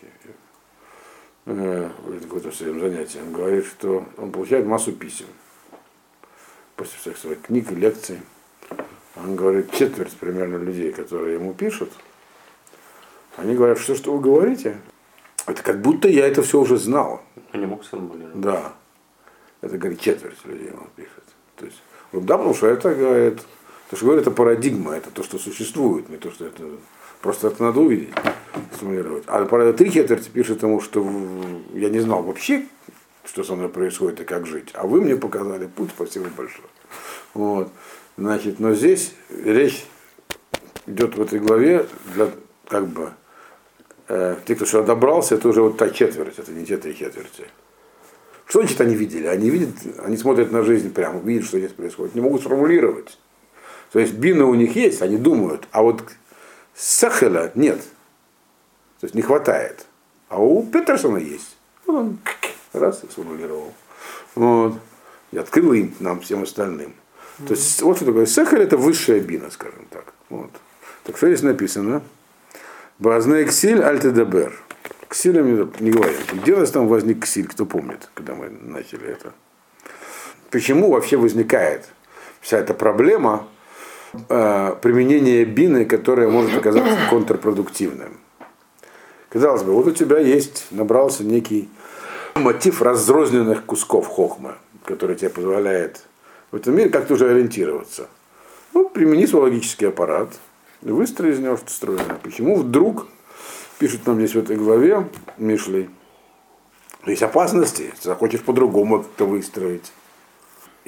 э, 1.47 1.91
в 2.05 2.23
каком-то 2.23 2.53
своем 2.53 2.81
занятии. 2.81 3.19
Он 3.19 3.33
говорит, 3.33 3.67
что 3.67 4.05
он 4.19 4.31
получает 4.33 4.67
массу 4.67 4.93
писем 4.93 5.27
после 6.77 6.99
всех 6.99 7.17
своих 7.17 7.43
книг 7.43 7.73
и 7.73 7.75
лекций. 7.75 8.21
Он 9.17 9.35
говорит, 9.35 9.73
четверть 9.73 10.13
примерно 10.13 10.57
людей, 10.57 10.93
которые 10.93 11.35
ему 11.35 11.53
пишут, 11.55 11.91
они 13.39 13.55
говорят, 13.55 13.79
что, 13.79 13.95
что 13.95 14.13
вы 14.13 14.21
говорите, 14.21 14.77
это 15.47 15.63
как 15.63 15.81
будто 15.81 16.09
я 16.09 16.27
это 16.27 16.43
все 16.43 16.61
уже 16.61 16.77
знал. 16.77 17.23
Я 17.53 17.61
не 17.61 17.67
мог 17.67 17.85
сформулировать. 17.85 18.41
Да. 18.41 18.75
Это, 19.61 19.79
говорит, 19.79 20.01
четверть 20.01 20.45
людей 20.45 20.71
он 20.71 20.89
пишет. 20.95 21.25
То 21.57 21.65
есть, 21.65 21.83
вот, 22.13 22.25
да, 22.25 22.37
потому 22.37 22.55
что 22.55 22.67
это, 22.67 22.95
говорит, 22.95 23.41
то, 23.91 23.97
что 23.97 24.05
говорит, 24.07 24.23
это 24.23 24.31
парадигма, 24.31 24.95
это 24.95 25.11
то, 25.11 25.23
что 25.23 25.39
существует, 25.39 26.09
не 26.09 26.17
то, 26.17 26.31
что 26.31 26.47
это 26.47 26.63
Просто 27.21 27.49
это 27.49 27.63
надо 27.63 27.81
увидеть, 27.81 28.15
сформулировать. 28.75 29.25
А 29.27 29.45
про 29.45 29.73
три 29.73 29.91
четверти 29.91 30.29
пишет 30.29 30.63
ему, 30.63 30.81
что 30.81 31.05
я 31.75 31.89
не 31.89 31.99
знал 31.99 32.23
вообще, 32.23 32.67
что 33.25 33.43
со 33.43 33.57
мной 33.57 33.69
происходит 33.69 34.21
и 34.21 34.25
как 34.25 34.47
жить. 34.47 34.71
А 34.75 34.87
вы 34.87 35.01
мне 35.01 35.17
показали 35.17 35.67
путь, 35.67 35.91
спасибо 35.95 36.27
большое. 36.37 36.69
Вот. 37.35 37.73
Значит, 38.17 38.61
но 38.61 38.73
здесь 38.73 39.15
речь 39.31 39.85
идет 40.87 41.17
в 41.17 41.23
этой 41.23 41.41
главе 41.41 41.87
для 42.15 42.31
как 42.69 42.87
бы 42.87 43.11
э, 44.09 44.37
те, 44.45 44.55
кто 44.55 44.67
сюда 44.67 44.83
добрался, 44.83 45.35
это 45.35 45.49
уже 45.49 45.63
вот 45.63 45.77
та 45.77 45.91
четверть, 45.91 46.39
это 46.39 46.53
не 46.53 46.65
те 46.65 46.77
три 46.77 46.97
четверти. 46.97 47.45
Что 48.47 48.61
значит 48.61 48.81
они 48.81 48.95
видели? 48.95 49.27
Они 49.27 49.51
видят, 49.51 49.75
они 49.99 50.17
смотрят 50.17 50.51
на 50.51 50.63
жизнь 50.63 50.93
прямо, 50.93 51.21
видят, 51.21 51.47
что 51.47 51.59
здесь 51.59 51.73
происходит, 51.73 52.15
не 52.15 52.21
могут 52.21 52.41
сформулировать. 52.41 53.19
То 53.93 53.99
есть 53.99 54.15
бина 54.15 54.47
у 54.47 54.55
них 54.55 54.75
есть, 54.77 55.03
они 55.03 55.17
думают, 55.17 55.69
а 55.71 55.83
вот 55.83 56.03
Сахеля 56.75 57.53
нет. 57.55 57.81
То 59.01 59.05
есть 59.05 59.15
не 59.15 59.23
хватает. 59.23 59.87
А 60.29 60.43
у 60.43 60.65
Петерсона 60.65 61.19
есть. 61.19 61.57
Вот 61.87 61.97
он 61.97 62.19
раз 62.73 63.05
и 63.05 63.11
сформулировал. 63.11 63.73
Вот. 64.35 64.75
И 65.31 65.39
открыл 65.39 65.73
им, 65.73 65.95
нам, 66.01 66.21
всем 66.21 66.43
остальным. 66.43 66.95
То 67.47 67.55
есть 67.55 67.81
вот 67.83 67.97
что 67.97 68.07
такое. 68.07 68.27
Сахель 68.27 68.63
это 68.63 68.77
высшая 68.77 69.21
бина, 69.21 69.51
скажем 69.51 69.87
так. 69.91 70.13
Вот. 70.29 70.51
Так 71.05 71.17
что 71.17 71.29
здесь 71.29 71.43
написано. 71.43 72.03
Базне 72.99 73.45
ксиль 73.45 73.83
альтедабер. 73.83 74.53
Ксилем 75.09 75.73
не 75.81 75.91
говорим. 75.91 76.17
Где 76.35 76.55
у 76.55 76.59
нас 76.59 76.71
там 76.71 76.89
возник 76.89 77.25
ксиль, 77.25 77.47
кто 77.47 77.65
помнит, 77.65 78.11
когда 78.15 78.35
мы 78.35 78.51
начали 78.51 79.09
это? 79.09 79.33
Почему 80.51 80.91
вообще 80.91 81.17
возникает 81.17 81.89
вся 82.41 82.59
эта 82.59 82.75
проблема 82.75 83.47
э, 84.29 84.75
применение 84.81 85.45
бины, 85.45 85.85
которое 85.85 86.29
может 86.29 86.57
оказаться 86.57 86.97
контрпродуктивным. 87.11 88.19
Казалось 89.29 89.63
бы, 89.63 89.73
вот 89.73 89.87
у 89.87 89.91
тебя 89.93 90.19
есть, 90.19 90.67
набрался 90.71 91.25
некий 91.25 91.69
мотив 92.35 92.81
разрозненных 92.83 93.65
кусков 93.65 94.07
хохмы, 94.07 94.55
который 94.85 95.17
тебе 95.17 95.31
позволяет 95.31 96.05
в 96.51 96.57
этом 96.57 96.75
мире 96.77 96.89
как-то 96.89 97.15
уже 97.15 97.31
ориентироваться. 97.31 98.09
Ну, 98.73 98.89
примени 98.89 99.27
свой 99.27 99.43
логический 99.43 99.87
аппарат, 99.87 100.31
и 100.83 100.91
выстрои 100.91 101.33
из 101.33 101.39
него 101.39 101.57
что 101.57 101.71
стройное. 101.71 102.19
Почему 102.23 102.57
вдруг, 102.57 103.07
пишет 103.79 104.07
нам 104.07 104.17
здесь 104.17 104.35
в 104.35 104.39
этой 104.39 104.57
главе 104.57 105.09
Мишлей, 105.37 105.91
есть 107.07 107.23
опасности, 107.23 107.93
ты 108.01 108.09
захочешь 108.09 108.43
по-другому 108.43 109.03
как-то 109.03 109.25
выстроить 109.25 109.93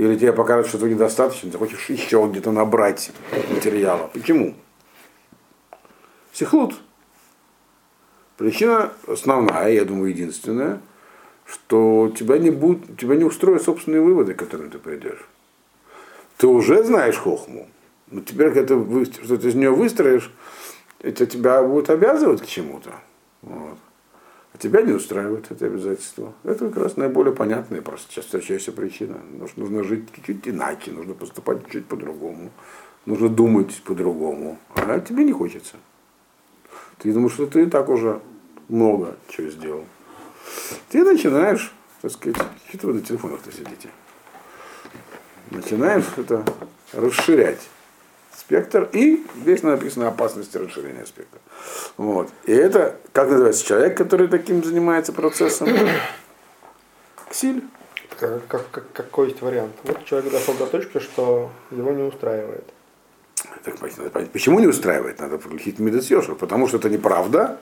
или 0.01 0.17
тебе 0.17 0.33
покажут, 0.33 0.69
что 0.69 0.79
этого 0.79 0.89
недостаточно, 0.89 1.51
ты 1.51 1.59
хочешь 1.59 1.91
еще 1.91 2.27
где-то 2.27 2.53
набрать 2.53 3.11
материала. 3.51 4.09
Почему? 4.11 4.55
Сихлут. 6.33 6.75
Причина 8.39 8.95
основная, 9.07 9.71
я 9.73 9.85
думаю, 9.85 10.11
единственная, 10.11 10.81
что 11.45 12.11
тебя 12.17 12.39
не, 12.39 12.49
будет, 12.49 12.99
тебя 12.99 13.17
не 13.17 13.25
устроят 13.25 13.63
собственные 13.63 14.01
выводы, 14.01 14.33
к 14.33 14.39
которым 14.39 14.71
ты 14.71 14.79
придешь. 14.79 15.29
Ты 16.39 16.47
уже 16.47 16.83
знаешь 16.83 17.19
хохму, 17.19 17.69
но 18.11 18.21
теперь, 18.21 18.53
когда 18.53 18.77
ты 18.77 19.25
что-то 19.25 19.49
из 19.49 19.55
нее 19.55 19.71
выстроишь, 19.71 20.31
это 21.01 21.27
тебя 21.27 21.63
будет 21.63 21.91
обязывать 21.91 22.43
к 22.43 22.47
чему-то. 22.47 22.95
Вот 23.43 23.79
тебя 24.61 24.83
не 24.83 24.93
устраивает 24.93 25.51
это 25.51 25.67
обязательство. 25.67 26.35
Это 26.45 26.69
как 26.69 26.77
раз 26.77 26.97
наиболее 26.97 27.35
понятная 27.35 27.83
просто 27.83 28.13
сейчас 28.13 28.27
встречающаяся 28.27 28.73
причина. 28.73 29.19
Нужно, 29.33 29.63
нужно 29.63 29.83
жить 29.83 30.05
чуть-чуть 30.15 30.49
иначе, 30.49 30.93
нужно 30.93 31.15
поступать 31.15 31.65
чуть-чуть 31.65 31.87
по-другому, 31.87 32.51
нужно 33.07 33.29
думать 33.29 33.83
по-другому. 33.85 34.59
А 34.75 35.01
тебе 35.01 35.25
не 35.25 35.33
хочется. 35.33 35.77
Ты 36.99 37.13
думаешь, 37.13 37.33
что 37.33 37.47
ты 37.47 37.63
и 37.63 37.67
так 37.67 37.89
уже 37.89 38.21
много 38.69 39.17
чего 39.29 39.49
сделал. 39.49 39.85
Ты 40.91 41.03
начинаешь, 41.05 41.73
так 42.03 42.13
сказать, 42.13 42.37
что 42.73 42.89
вы 42.89 42.95
на 42.95 43.01
телефонах-то 43.01 43.51
сидите? 43.51 43.89
Начинаешь 45.51 46.05
это 46.17 46.45
расширять 46.93 47.69
спектр, 48.41 48.89
и 48.93 49.25
здесь 49.43 49.63
написано 49.63 50.09
опасности 50.09 50.57
расширения 50.57 51.07
спектра. 51.07 51.39
Вот. 51.97 52.31
И 52.45 52.53
это, 52.53 52.97
как 53.13 53.29
называется, 53.29 53.65
человек, 53.65 53.97
который 53.97 54.29
таким 54.29 54.65
занимается 54.65 55.13
процессом? 55.13 55.69
Ксиль. 57.31 57.63
Как, 58.19 58.47
как, 58.49 58.71
как, 58.71 58.93
какой 58.93 59.29
есть 59.29 59.41
вариант? 59.41 59.73
Вот 59.85 60.05
человек 60.05 60.33
дошел 60.33 60.55
до 60.55 60.67
точки, 60.67 60.99
что 60.99 61.51
его 61.71 61.93
не 61.93 62.03
устраивает. 62.03 62.65
Так, 63.65 63.81
надо 63.81 64.11
понять, 64.11 64.31
почему 64.31 64.61
не 64.61 64.67
устраивает? 64.67 65.21
Надо 65.21 65.39
включить 65.39 65.79
медитацию, 65.79 66.37
потому 66.37 66.69
что 66.69 66.79
это 66.79 66.91
неправда, 66.91 67.59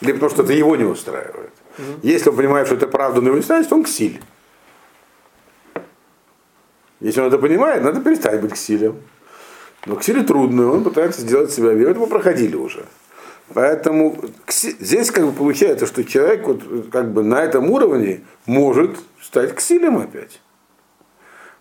или 0.00 0.12
потому 0.12 0.30
что 0.30 0.42
это 0.42 0.52
его 0.52 0.76
не 0.76 0.84
устраивает. 0.84 1.52
Угу. 1.78 2.00
Если 2.02 2.30
он 2.30 2.36
понимает, 2.36 2.66
что 2.66 2.76
это 2.76 2.86
правда, 2.86 3.20
но 3.20 3.28
его 3.28 3.36
не 3.36 3.40
устраивает, 3.40 3.68
то 3.68 3.74
он 3.76 3.84
ксиль. 3.84 4.20
Если 7.00 7.20
он 7.20 7.28
это 7.28 7.38
понимает, 7.38 7.82
надо 7.82 8.00
перестать 8.00 8.40
быть 8.40 8.54
ксилем. 8.54 9.02
Но 9.86 9.94
Ксили 9.94 10.22
трудно, 10.22 10.70
он 10.70 10.84
пытается 10.84 11.20
сделать 11.20 11.52
себя 11.52 11.72
верой. 11.72 11.92
Это 11.92 12.00
мы 12.00 12.08
проходили 12.08 12.56
уже. 12.56 12.84
Поэтому 13.54 14.16
здесь 14.48 15.12
как 15.12 15.24
бы 15.24 15.32
получается, 15.32 15.86
что 15.86 16.04
человек 16.04 16.46
вот 16.46 16.62
как 16.90 17.12
бы 17.12 17.22
на 17.22 17.42
этом 17.42 17.70
уровне 17.70 18.22
может 18.44 18.96
стать 19.22 19.54
ксилем 19.54 19.98
опять. 19.98 20.40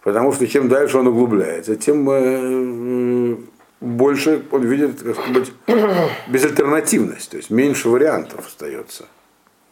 Потому 0.04 0.34
что 0.34 0.48
чем 0.48 0.68
дальше 0.68 0.98
он 0.98 1.08
углубляется, 1.08 1.76
тем 1.76 2.10
э, 2.10 3.38
больше 3.82 4.44
он 4.52 4.64
видит, 4.64 5.02
как 5.02 5.16
сказать, 5.16 5.52
безальтернативность, 6.28 7.30
то 7.30 7.38
есть 7.38 7.52
меньше 7.52 7.90
вариантов 7.90 8.48
остается. 8.48 9.06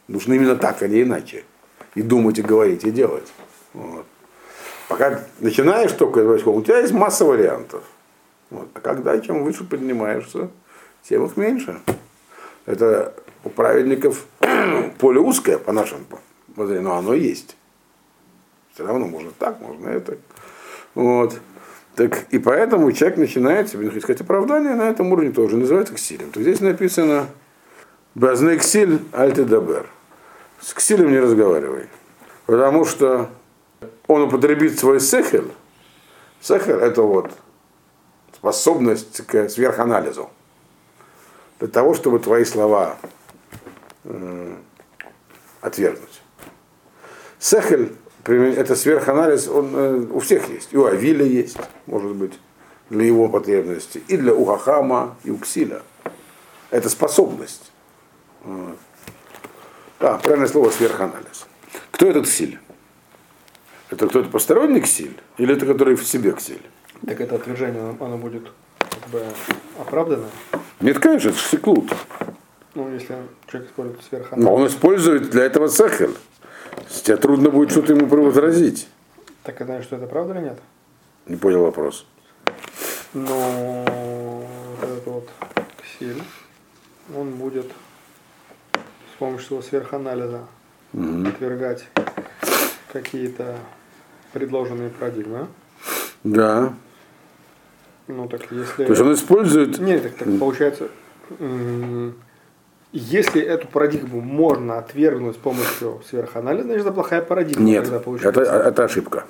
Нужно 0.07 0.33
именно 0.33 0.55
так, 0.55 0.83
а 0.83 0.87
не 0.87 1.01
иначе. 1.01 1.43
И 1.95 2.01
думать, 2.01 2.37
и 2.37 2.43
говорить, 2.43 2.83
и 2.83 2.91
делать. 2.91 3.31
Вот. 3.73 4.05
Пока 4.87 5.21
начинаешь 5.39 5.91
только, 5.93 6.19
у 6.19 6.61
тебя 6.61 6.79
есть 6.79 6.93
масса 6.93 7.25
вариантов. 7.25 7.83
Вот. 8.49 8.69
А 8.73 8.79
когда 8.79 9.19
чем 9.19 9.43
выше 9.43 9.63
поднимаешься, 9.63 10.49
тем 11.03 11.25
их 11.25 11.37
меньше. 11.37 11.79
Это 12.65 13.13
у 13.43 13.49
праведников 13.49 14.25
поле 14.99 15.19
узкое, 15.19 15.57
по 15.57 15.71
нашим 15.71 16.05
но 16.55 16.97
оно 16.97 17.13
есть. 17.13 17.57
Все 18.73 18.85
равно 18.85 19.07
можно 19.07 19.31
так, 19.37 19.59
можно 19.59 19.89
это. 19.89 20.17
Вот. 20.95 21.39
Так, 21.95 22.25
и 22.31 22.39
поэтому 22.39 22.91
человек 22.91 23.17
начинает 23.17 23.69
себе 23.69 23.87
искать 23.89 24.21
оправдание 24.21 24.73
на 24.75 24.89
этом 24.89 25.11
уровне 25.11 25.31
тоже, 25.31 25.57
называется 25.57 25.93
ксилем. 25.93 26.31
То 26.31 26.41
здесь 26.41 26.59
написано 26.59 27.27
Базне 28.15 28.57
ксиль 28.57 28.99
альтедабер. 29.11 29.87
С 30.59 30.73
ксилем 30.73 31.11
не 31.11 31.19
разговаривай. 31.19 31.87
Потому 32.45 32.85
что 32.85 33.29
он 34.07 34.23
употребит 34.23 34.79
свой 34.79 34.99
сехель. 34.99 35.51
Сехель 36.41 36.75
это 36.75 37.01
вот 37.01 37.31
способность 38.43 39.25
к 39.25 39.47
сверханализу. 39.47 40.29
Для 41.59 41.69
того, 41.69 41.93
чтобы 41.93 42.19
твои 42.19 42.43
слова 42.43 42.97
э, 44.03 44.55
отвергнуть. 45.61 46.21
Сехель, 47.39 47.95
это 48.25 48.75
сверханализ, 48.75 49.47
он 49.47 49.69
э, 49.73 50.07
у 50.11 50.19
всех 50.19 50.49
есть. 50.49 50.73
И 50.73 50.77
у 50.77 50.85
Авиля 50.85 51.25
есть, 51.25 51.57
может 51.85 52.13
быть, 52.15 52.33
для 52.89 53.05
его 53.05 53.29
потребности. 53.29 54.03
И 54.09 54.17
для 54.17 54.33
Ухахама, 54.33 55.15
и 55.23 55.31
у 55.31 55.37
Ксиля. 55.37 55.81
Это 56.69 56.89
способность. 56.89 57.71
Вот. 58.43 58.77
Да, 60.01 60.17
правильное 60.17 60.49
слово 60.49 60.69
сверханализ. 60.69 61.47
Кто 61.91 62.07
этот 62.07 62.25
Ксиль? 62.25 62.59
Это 63.89 64.05
кто-то 64.09 64.27
посторонний 64.27 64.81
Ксиль? 64.81 65.17
Или 65.37 65.55
это 65.55 65.65
который 65.65 65.95
в 65.95 66.05
себе 66.05 66.33
Ксиль? 66.33 66.72
Так 67.05 67.19
это 67.19 67.35
отвержение, 67.35 67.95
оно 67.99 68.17
будет 68.17 68.43
как 68.79 69.09
бы 69.09 69.23
оправдано? 69.79 70.27
Нет, 70.79 70.99
конечно, 70.99 71.29
это 71.29 71.37
секлут. 71.37 71.91
Ну, 72.75 72.89
если 72.91 73.15
человек 73.47 73.69
использует 73.69 74.03
сверханализ. 74.03 74.45
Но 74.45 74.55
он 74.55 74.67
использует 74.67 75.29
для 75.29 75.43
этого 75.43 75.67
сахар. 75.67 76.09
Тебе 77.03 77.17
трудно 77.17 77.49
будет 77.49 77.71
что-то 77.71 77.93
ему 77.93 78.07
возразить. 78.07 78.87
Так 79.43 79.61
и 79.61 79.63
знаешь, 79.63 79.83
что 79.83 79.97
это 79.97 80.07
правда 80.07 80.33
или 80.33 80.45
нет? 80.45 80.59
Не 81.27 81.35
понял 81.35 81.63
вопрос. 81.63 82.05
Но 83.13 84.55
вот 84.79 84.89
этот 84.89 85.05
вот 85.05 85.29
ксиль, 85.81 86.23
он 87.15 87.31
будет 87.31 87.71
с 89.13 89.19
помощью 89.19 89.47
своего 89.47 89.63
сверханализа 89.63 90.41
отвергать 90.93 91.85
какие-то 92.91 93.57
предложенные 94.31 94.89
парадигмы. 94.89 95.47
Да. 96.23 96.73
Ну 98.07 98.27
так 98.27 98.41
если... 98.51 98.83
То 98.83 98.89
есть 98.91 99.01
он 99.01 99.13
использует... 99.13 99.79
Нет, 99.79 100.03
так, 100.03 100.13
так 100.15 100.39
получается, 100.39 100.87
если 102.91 103.41
эту 103.41 103.67
парадигму 103.67 104.21
можно 104.21 104.77
отвергнуть 104.77 105.35
с 105.35 105.39
помощью 105.39 106.01
сверханализа, 106.07 106.65
значит 106.65 106.81
это 106.85 106.91
плохая 106.93 107.21
парадигма. 107.21 107.63
Нет, 107.63 107.89
это, 108.23 108.41
это 108.41 108.83
ошибка. 108.83 109.25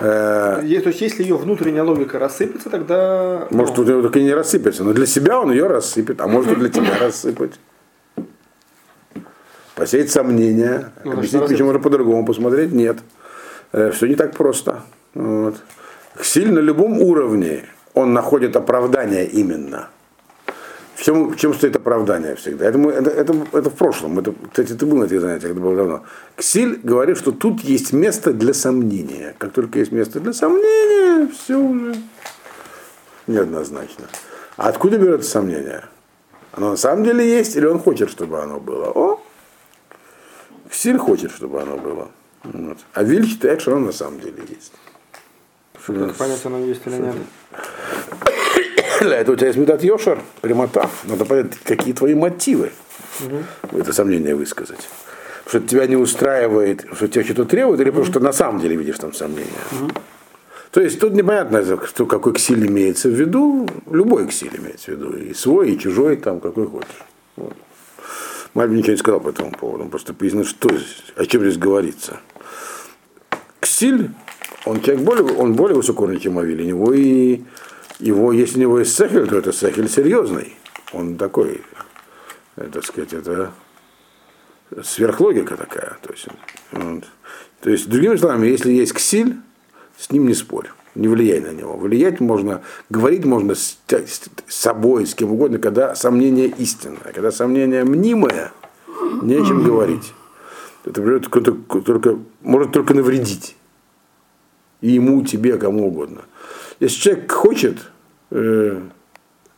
Э, 0.00 0.60
Е- 0.64 0.80
То 0.80 0.88
есть 0.88 1.00
если 1.00 1.22
ее 1.22 1.36
внутренняя 1.36 1.84
логика 1.84 2.18
рассыпется, 2.18 2.68
тогда... 2.68 3.46
Может, 3.50 3.76
ну, 3.76 3.84
у 3.84 3.86
него 3.86 4.02
так 4.02 4.16
и 4.16 4.22
не 4.22 4.34
рассыпется, 4.34 4.84
но 4.84 4.92
для 4.92 5.06
себя 5.06 5.40
он 5.40 5.52
ее 5.52 5.66
рассыпет, 5.68 6.20
а 6.20 6.26
может 6.26 6.52
и 6.52 6.56
для 6.56 6.68
тебя 6.68 6.98
рассыпать. 7.00 7.52
Посеять 9.76 10.10
сомнения, 10.10 10.90
Ну, 11.04 11.12
объяснить, 11.12 11.46
почему 11.46 11.66
можно 11.68 11.80
по-другому 11.80 12.26
посмотреть, 12.26 12.72
нет. 12.72 12.98
все 13.72 14.06
не 14.06 14.16
так 14.16 14.32
просто. 14.36 14.82
Вот. 15.14 15.56
Ксиль 16.18 16.52
на 16.52 16.60
любом 16.60 17.00
уровне, 17.00 17.64
он 17.94 18.12
находит 18.12 18.56
оправдание 18.56 19.26
именно. 19.26 19.88
В 20.94 21.02
чем, 21.02 21.30
в 21.30 21.36
чем 21.36 21.52
стоит 21.54 21.74
оправдание 21.76 22.36
всегда? 22.36 22.66
Это, 22.66 22.78
мы- 22.78 22.92
это, 22.92 23.10
это, 23.10 23.34
это 23.52 23.68
в 23.68 23.74
прошлом. 23.74 24.18
Это, 24.20 24.32
кстати, 24.50 24.74
ты 24.74 24.86
был 24.86 24.98
на 24.98 25.04
этих 25.04 25.20
занятиях, 25.20 25.52
это 25.52 25.60
было 25.60 25.76
давно. 25.76 26.02
Ксиль 26.36 26.78
говорит, 26.82 27.18
что 27.18 27.32
тут 27.32 27.60
есть 27.62 27.92
место 27.92 28.32
для 28.32 28.54
сомнения. 28.54 29.34
Как 29.38 29.52
только 29.52 29.80
есть 29.80 29.90
место 29.92 30.20
для 30.20 30.32
сомнения, 30.32 31.28
все 31.32 31.56
уже 31.58 31.96
неоднозначно. 33.26 34.04
А 34.56 34.68
откуда 34.68 34.98
берется 34.98 35.28
сомнение? 35.30 35.82
Оно 36.52 36.70
на 36.70 36.76
самом 36.76 37.02
деле 37.04 37.28
есть, 37.28 37.56
или 37.56 37.66
он 37.66 37.80
хочет, 37.80 38.08
чтобы 38.08 38.40
оно 38.40 38.60
было? 38.60 38.90
О! 38.94 39.20
Ксиль 40.70 40.98
хочет, 40.98 41.32
чтобы 41.32 41.60
оно 41.60 41.76
было. 41.76 42.08
Вот. 42.44 42.78
А 42.92 43.02
Виль 43.02 43.26
считает, 43.26 43.60
что 43.60 43.74
оно 43.74 43.86
на 43.86 43.92
самом 43.92 44.20
деле 44.20 44.42
есть. 44.48 44.72
Как 45.86 46.14
понять, 46.16 46.44
оно 46.44 46.58
есть 46.58 46.82
или 46.86 46.96
нет. 46.96 47.14
Для 49.00 49.18
этого 49.18 49.34
у 49.34 49.36
тебя 49.36 49.48
есть 49.48 49.58
метод 49.58 49.82
Йошер, 49.82 50.20
прямота. 50.40 50.88
Надо 51.04 51.24
понять, 51.24 51.58
какие 51.64 51.92
твои 51.92 52.14
мотивы 52.14 52.70
это 53.72 53.92
сомнение 53.92 54.34
высказать. 54.34 54.88
Что 55.46 55.60
тебя 55.60 55.86
не 55.86 55.96
устраивает, 55.96 56.86
что 56.94 57.06
тебя 57.06 57.24
что-то 57.24 57.44
требует, 57.44 57.80
или 57.80 57.90
потому 57.90 58.06
что 58.06 58.20
на 58.20 58.32
самом 58.32 58.60
деле 58.60 58.76
видишь 58.76 58.98
там 58.98 59.12
сомнения. 59.12 59.50
То 60.70 60.80
есть 60.80 60.98
тут 60.98 61.12
непонятно, 61.12 61.62
что, 61.86 62.06
какой 62.06 62.32
ксиль 62.32 62.66
имеется 62.66 63.08
в 63.08 63.12
виду. 63.12 63.68
Любой 63.90 64.26
ксиль 64.26 64.56
имеется 64.56 64.86
в 64.86 64.94
виду. 64.94 65.16
И 65.16 65.32
свой, 65.34 65.72
и 65.72 65.78
чужой, 65.78 66.16
там, 66.16 66.40
какой 66.40 66.66
хочешь. 66.66 67.04
Вот. 67.36 67.54
Мальбин 68.54 68.78
ничего 68.78 68.92
не 68.92 68.98
сказал 68.98 69.20
по 69.20 69.28
этому 69.28 69.52
поводу. 69.52 69.84
Он 69.84 69.90
просто 69.90 70.14
пояснил, 70.14 70.44
что 70.44 70.68
здесь, 70.70 71.04
о 71.16 71.26
чем 71.26 71.42
здесь 71.42 71.58
говорится. 71.58 72.20
Ксиль, 73.64 74.10
он 74.66 74.82
человек 74.82 75.04
более, 75.04 75.24
он 75.24 75.54
более 75.54 75.76
высокоуровневый, 75.76 76.22
чем 76.22 76.38
Авиль. 76.38 76.60
У 76.60 76.64
него 76.66 76.92
и 76.92 77.42
его, 77.98 78.30
если 78.32 78.58
у 78.58 78.60
него 78.60 78.78
есть 78.80 78.94
сахель, 78.94 79.26
то 79.26 79.38
это 79.38 79.52
сахель 79.52 79.88
серьезный. 79.88 80.54
Он 80.92 81.16
такой, 81.16 81.62
э, 82.56 82.68
так 82.70 82.84
сказать, 82.84 83.14
это 83.14 83.52
сверхлогика 84.82 85.56
такая. 85.56 85.96
То 86.02 86.12
есть, 86.12 86.26
вот. 86.72 87.04
то 87.62 87.70
есть, 87.70 87.88
другими 87.88 88.16
словами, 88.16 88.48
если 88.48 88.70
есть 88.70 88.92
ксиль, 88.92 89.36
с 89.96 90.10
ним 90.10 90.26
не 90.26 90.34
спорь, 90.34 90.68
не 90.94 91.08
влияй 91.08 91.40
на 91.40 91.52
него. 91.52 91.78
Влиять 91.78 92.20
можно, 92.20 92.60
говорить 92.90 93.24
можно 93.24 93.54
с, 93.54 93.78
с 93.88 94.30
собой, 94.54 95.06
с 95.06 95.14
кем 95.14 95.32
угодно, 95.32 95.58
когда 95.58 95.94
сомнение 95.94 96.48
истинное. 96.48 97.12
Когда 97.14 97.30
сомнение 97.30 97.84
мнимое, 97.84 98.52
не 99.22 99.36
о 99.36 99.46
чем 99.46 99.64
говорить. 99.64 100.12
Это 100.84 101.30
только, 101.80 102.18
может 102.42 102.72
только 102.72 102.94
навредить. 102.94 103.56
И 104.80 104.90
ему, 104.90 105.24
тебе, 105.24 105.56
кому 105.56 105.88
угодно. 105.88 106.22
Если 106.78 107.00
человек 107.00 107.32
хочет, 107.32 107.78
э, 108.30 108.82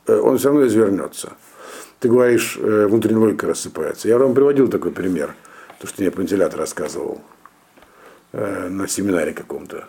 э, 0.06 0.18
он 0.20 0.38
все 0.38 0.48
равно 0.48 0.66
извернется. 0.66 1.32
Ты 1.98 2.08
говоришь, 2.08 2.56
э, 2.60 2.86
внутренняя 2.86 3.20
логика 3.20 3.48
рассыпается. 3.48 4.06
Я 4.06 4.18
вам 4.18 4.34
приводил 4.34 4.68
такой 4.68 4.92
пример, 4.92 5.34
то, 5.80 5.88
что 5.88 6.00
мне 6.00 6.12
вентилятор 6.14 6.60
рассказывал 6.60 7.20
на 8.32 8.86
семинаре 8.86 9.32
каком-то. 9.32 9.88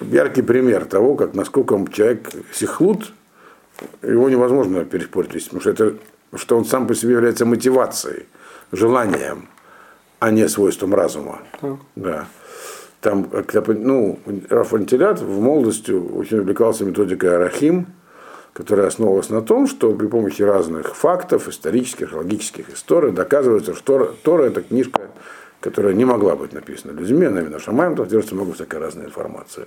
Яркий 0.00 0.42
пример 0.42 0.84
того, 0.84 1.16
как 1.16 1.34
насколько 1.34 1.84
человек 1.92 2.30
сихлут, 2.52 3.12
его 4.00 4.28
невозможно 4.28 4.84
переспорить, 4.84 5.44
потому 5.44 5.60
что, 5.60 5.70
это, 5.70 5.96
что 6.36 6.56
он 6.56 6.64
сам 6.64 6.86
по 6.86 6.94
себе 6.94 7.14
является 7.14 7.44
мотивацией, 7.44 8.26
желанием, 8.70 9.48
а 10.22 10.30
не 10.30 10.48
свойством 10.48 10.94
разума. 10.94 11.40
Так. 11.60 11.78
Да. 11.96 12.26
Там, 13.00 13.28
ну, 13.66 14.20
Раф 14.48 14.72
Антилят 14.72 15.20
в 15.20 15.40
молодости 15.40 15.90
очень 15.90 16.38
увлекался 16.38 16.84
методикой 16.84 17.34
Арахим, 17.34 17.88
которая 18.52 18.86
основывалась 18.86 19.30
на 19.30 19.42
том, 19.42 19.66
что 19.66 19.92
при 19.94 20.06
помощи 20.06 20.42
разных 20.42 20.94
фактов, 20.94 21.48
исторических, 21.48 22.12
логических 22.12 22.72
историй, 22.72 23.10
доказывается, 23.10 23.74
что 23.74 23.82
Тора, 23.84 24.10
Тора 24.22 24.42
это 24.44 24.62
книжка, 24.62 25.00
которая 25.58 25.92
не 25.92 26.04
могла 26.04 26.36
быть 26.36 26.52
написана 26.52 26.92
людьми, 26.92 27.26
она 27.26 27.40
именно 27.40 27.58
Шамаем, 27.58 27.96
там 27.96 28.06
держится 28.06 28.36
много 28.36 28.52
всякой 28.52 28.78
разной 28.78 29.06
информации. 29.06 29.64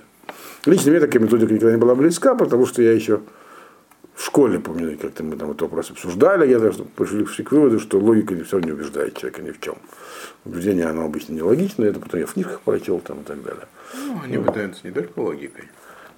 Лично 0.64 0.90
мне 0.90 1.00
такая 1.00 1.22
методика 1.22 1.52
никогда 1.52 1.72
не 1.72 1.78
была 1.78 1.94
близка, 1.94 2.34
потому 2.34 2.64
что 2.64 2.80
я 2.80 2.92
еще 2.92 3.20
в 4.16 4.24
школе, 4.24 4.58
помню, 4.58 4.96
как-то 4.98 5.22
мы 5.22 5.36
там 5.36 5.50
этот 5.50 5.62
вопрос 5.62 5.90
обсуждали, 5.90 6.48
я 6.48 6.58
даже 6.58 6.84
пришли 6.84 7.44
к 7.44 7.52
выводу, 7.52 7.78
что 7.78 7.98
логика 7.98 8.34
не 8.34 8.44
все 8.44 8.58
не 8.60 8.72
убеждает 8.72 9.14
человека 9.16 9.42
ни 9.42 9.50
в 9.50 9.60
чем. 9.60 9.76
Убеждение, 10.46 10.86
оно 10.86 11.04
обычно 11.04 11.34
нелогичное, 11.34 11.90
это 11.90 12.00
потом 12.00 12.20
я 12.20 12.26
в 12.26 12.32
книжках 12.32 12.60
прочел 12.62 12.98
там 13.00 13.20
и 13.20 13.24
так 13.24 13.42
далее. 13.42 13.66
Ну, 13.94 14.20
они 14.24 14.38
пытаются 14.38 14.86
не 14.86 14.92
только 14.92 15.20
логикой. 15.20 15.64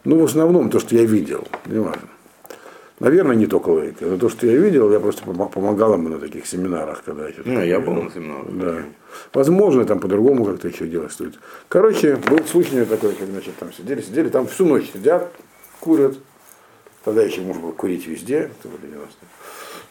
Ну, 0.05 0.21
в 0.21 0.25
основном 0.25 0.71
то, 0.71 0.79
что 0.79 0.95
я 0.95 1.05
видел, 1.05 1.49
не 1.67 1.81
важно. 1.81 2.09
Наверное, 3.01 3.35
не 3.35 3.47
только 3.47 3.69
логика, 3.71 4.05
но 4.07 4.17
то, 4.17 4.29
что 4.29 4.47
я 4.47 4.57
видел, 4.57 4.93
я 4.93 5.01
просто 5.01 5.25
помо- 5.25 5.51
помогал 5.51 5.95
ему 5.95 6.09
на 6.09 6.19
таких 6.21 6.47
семинарах, 6.47 7.03
когда 7.05 7.27
я 7.27 7.35
Ну, 7.45 7.65
я 7.65 7.81
был 7.81 7.95
на 7.95 8.11
семинарах. 8.13 8.47
Да. 8.53 8.83
Возможно, 9.35 9.85
там 9.85 9.99
по-другому 9.99 10.45
как-то 10.45 10.69
еще 10.69 10.87
делать 10.87 11.11
стоит. 11.13 11.35
Короче, 11.69 12.17
был 12.17 12.45
случай 12.45 12.85
такой, 12.85 13.13
как 13.13 13.29
значит, 13.29 13.57
там 13.57 13.73
сидели, 13.73 14.03
сидели, 14.03 14.29
там 14.29 14.47
всю 14.47 14.67
ночь 14.67 14.91
сидят, 14.93 15.33
курят. 15.81 16.17
Тогда 17.09 17.23
еще 17.23 17.41
можно 17.41 17.63
было 17.63 17.73
курить 17.73 18.07
везде, 18.07 18.51
это 18.61 18.69
были 18.69 18.93
90-е. 18.93 19.29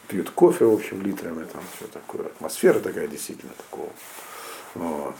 Пьют 0.06 0.30
кофе, 0.30 0.66
в 0.66 0.74
общем, 0.74 1.02
литрами, 1.02 1.44
там 1.52 1.62
все 1.76 1.88
такое. 1.88 2.26
Атмосфера 2.26 2.78
такая 2.78 3.08
действительно 3.08 3.50
такого. 3.56 3.88
Вот. 4.76 5.14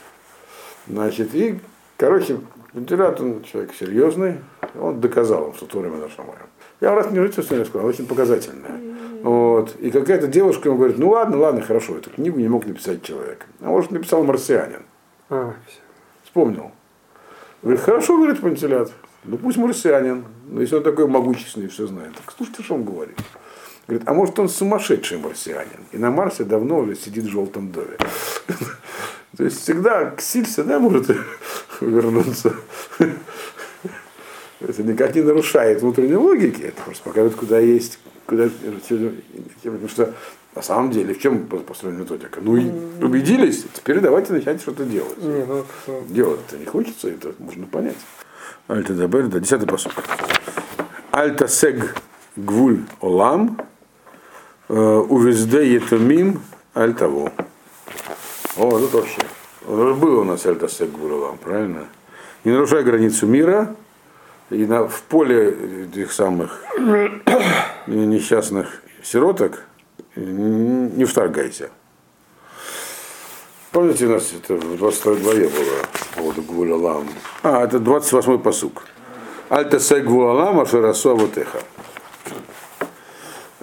Значит, 0.86 1.34
и, 1.34 1.58
короче, 1.96 2.38
вентилятор 2.72 3.26
он 3.26 3.42
человек 3.42 3.74
серьезный, 3.74 4.36
он 4.80 5.00
доказал, 5.00 5.52
что 5.56 5.66
Тора 5.66 5.90
Шамаем. 5.90 6.46
Я 6.80 6.94
раз 6.94 7.10
не 7.10 7.18
жить 7.18 7.34
сегодня 7.34 7.64
сказал, 7.64 7.88
очень 7.88 8.06
показательная. 8.06 8.80
Вот. 9.24 9.74
И 9.80 9.90
какая-то 9.90 10.28
девушка 10.28 10.68
ему 10.68 10.78
говорит, 10.78 10.98
ну 10.98 11.10
ладно, 11.10 11.38
ладно, 11.38 11.62
хорошо, 11.62 11.96
эту 11.96 12.10
книгу 12.10 12.38
не 12.38 12.46
мог 12.46 12.64
написать 12.64 13.02
человек. 13.02 13.44
А 13.60 13.64
может, 13.64 13.90
написал 13.90 14.22
марсианин. 14.22 14.84
А. 15.30 15.52
Вспомнил. 16.22 16.70
Говорит, 17.60 17.82
хорошо, 17.82 18.18
говорит 18.18 18.40
вентилятор. 18.40 18.94
Ну 19.28 19.36
пусть 19.36 19.58
марсианин. 19.58 20.24
Но 20.48 20.60
если 20.62 20.76
он 20.76 20.82
такой 20.82 21.06
могущественный, 21.06 21.68
все 21.68 21.86
знает. 21.86 22.14
Так 22.14 22.34
слушайте, 22.36 22.62
что 22.62 22.74
он 22.76 22.84
говорит. 22.84 23.16
Говорит, 23.86 24.08
а 24.08 24.14
может 24.14 24.38
он 24.38 24.48
сумасшедший 24.48 25.18
марсианин. 25.18 25.80
И 25.92 25.98
на 25.98 26.10
Марсе 26.10 26.44
давно 26.44 26.78
уже 26.78 26.94
сидит 26.96 27.24
в 27.24 27.28
желтом 27.30 27.70
доме. 27.70 27.96
То 29.36 29.44
есть 29.44 29.60
всегда 29.62 30.10
Ксиль 30.10 30.46
всегда 30.46 30.78
может 30.78 31.10
вернуться. 31.80 32.54
Это 34.60 34.82
никак 34.82 35.14
не 35.14 35.22
нарушает 35.22 35.82
внутренней 35.82 36.16
логики. 36.16 36.62
Это 36.62 36.82
просто 36.82 37.04
показывает, 37.04 37.36
куда 37.36 37.58
есть, 37.60 37.98
куда 38.26 38.48
потому 39.62 39.88
что 39.88 40.14
на 40.54 40.62
самом 40.62 40.90
деле 40.90 41.14
в 41.14 41.20
чем 41.20 41.46
построена 41.46 41.98
методика? 41.98 42.40
Ну 42.42 42.52
убедились, 43.00 43.64
теперь 43.74 44.00
давайте 44.00 44.32
начать 44.32 44.60
что-то 44.60 44.84
делать. 44.84 45.16
Не, 45.22 45.44
ну, 45.44 45.58
это- 45.58 46.02
Делать-то 46.08 46.56
не 46.56 46.64
хочется, 46.64 47.08
это 47.08 47.32
можно 47.38 47.66
понять. 47.66 47.96
Альта 48.68 48.92
Дабер, 48.92 49.28
да, 49.28 49.40
десятый 49.40 49.66
посуд. 49.66 49.94
Альта 51.10 51.48
Сег 51.48 51.94
Гвуль 52.36 52.82
Олам, 53.00 53.58
э, 54.68 54.74
Увезде 54.74 55.72
Етомим 55.72 56.42
Альтаво. 56.74 57.32
О, 58.58 58.78
тут 58.78 58.92
вообще. 58.92 59.22
Было 59.66 60.20
у 60.20 60.24
нас 60.24 60.44
Альта 60.44 60.68
Сег 60.68 60.90
Гвуль 60.92 61.12
Олам, 61.12 61.38
правильно? 61.38 61.86
Не 62.44 62.52
нарушай 62.52 62.82
границу 62.82 63.26
мира, 63.26 63.74
и 64.50 64.66
на, 64.66 64.86
в 64.86 65.00
поле 65.04 65.86
этих 65.86 66.12
самых 66.12 66.62
несчастных 67.86 68.82
сироток 69.02 69.62
не 70.14 71.06
вторгайся. 71.06 71.70
Помните, 73.78 74.06
у 74.06 74.08
нас 74.08 74.32
это 74.32 74.56
в 74.56 74.76
22 74.76 75.14
главе 75.22 75.48
было 75.48 75.82
по 75.92 76.20
поводу 76.20 76.42
Гвулялам? 76.42 77.08
А, 77.44 77.62
это 77.62 77.76
28-й 77.76 78.40
посук. 78.40 78.82
Альта 79.50 79.78
сей 79.78 80.00
Гвулалам, 80.00 80.58
Ашерасо 80.58 81.14
Ватеха. 81.14 81.60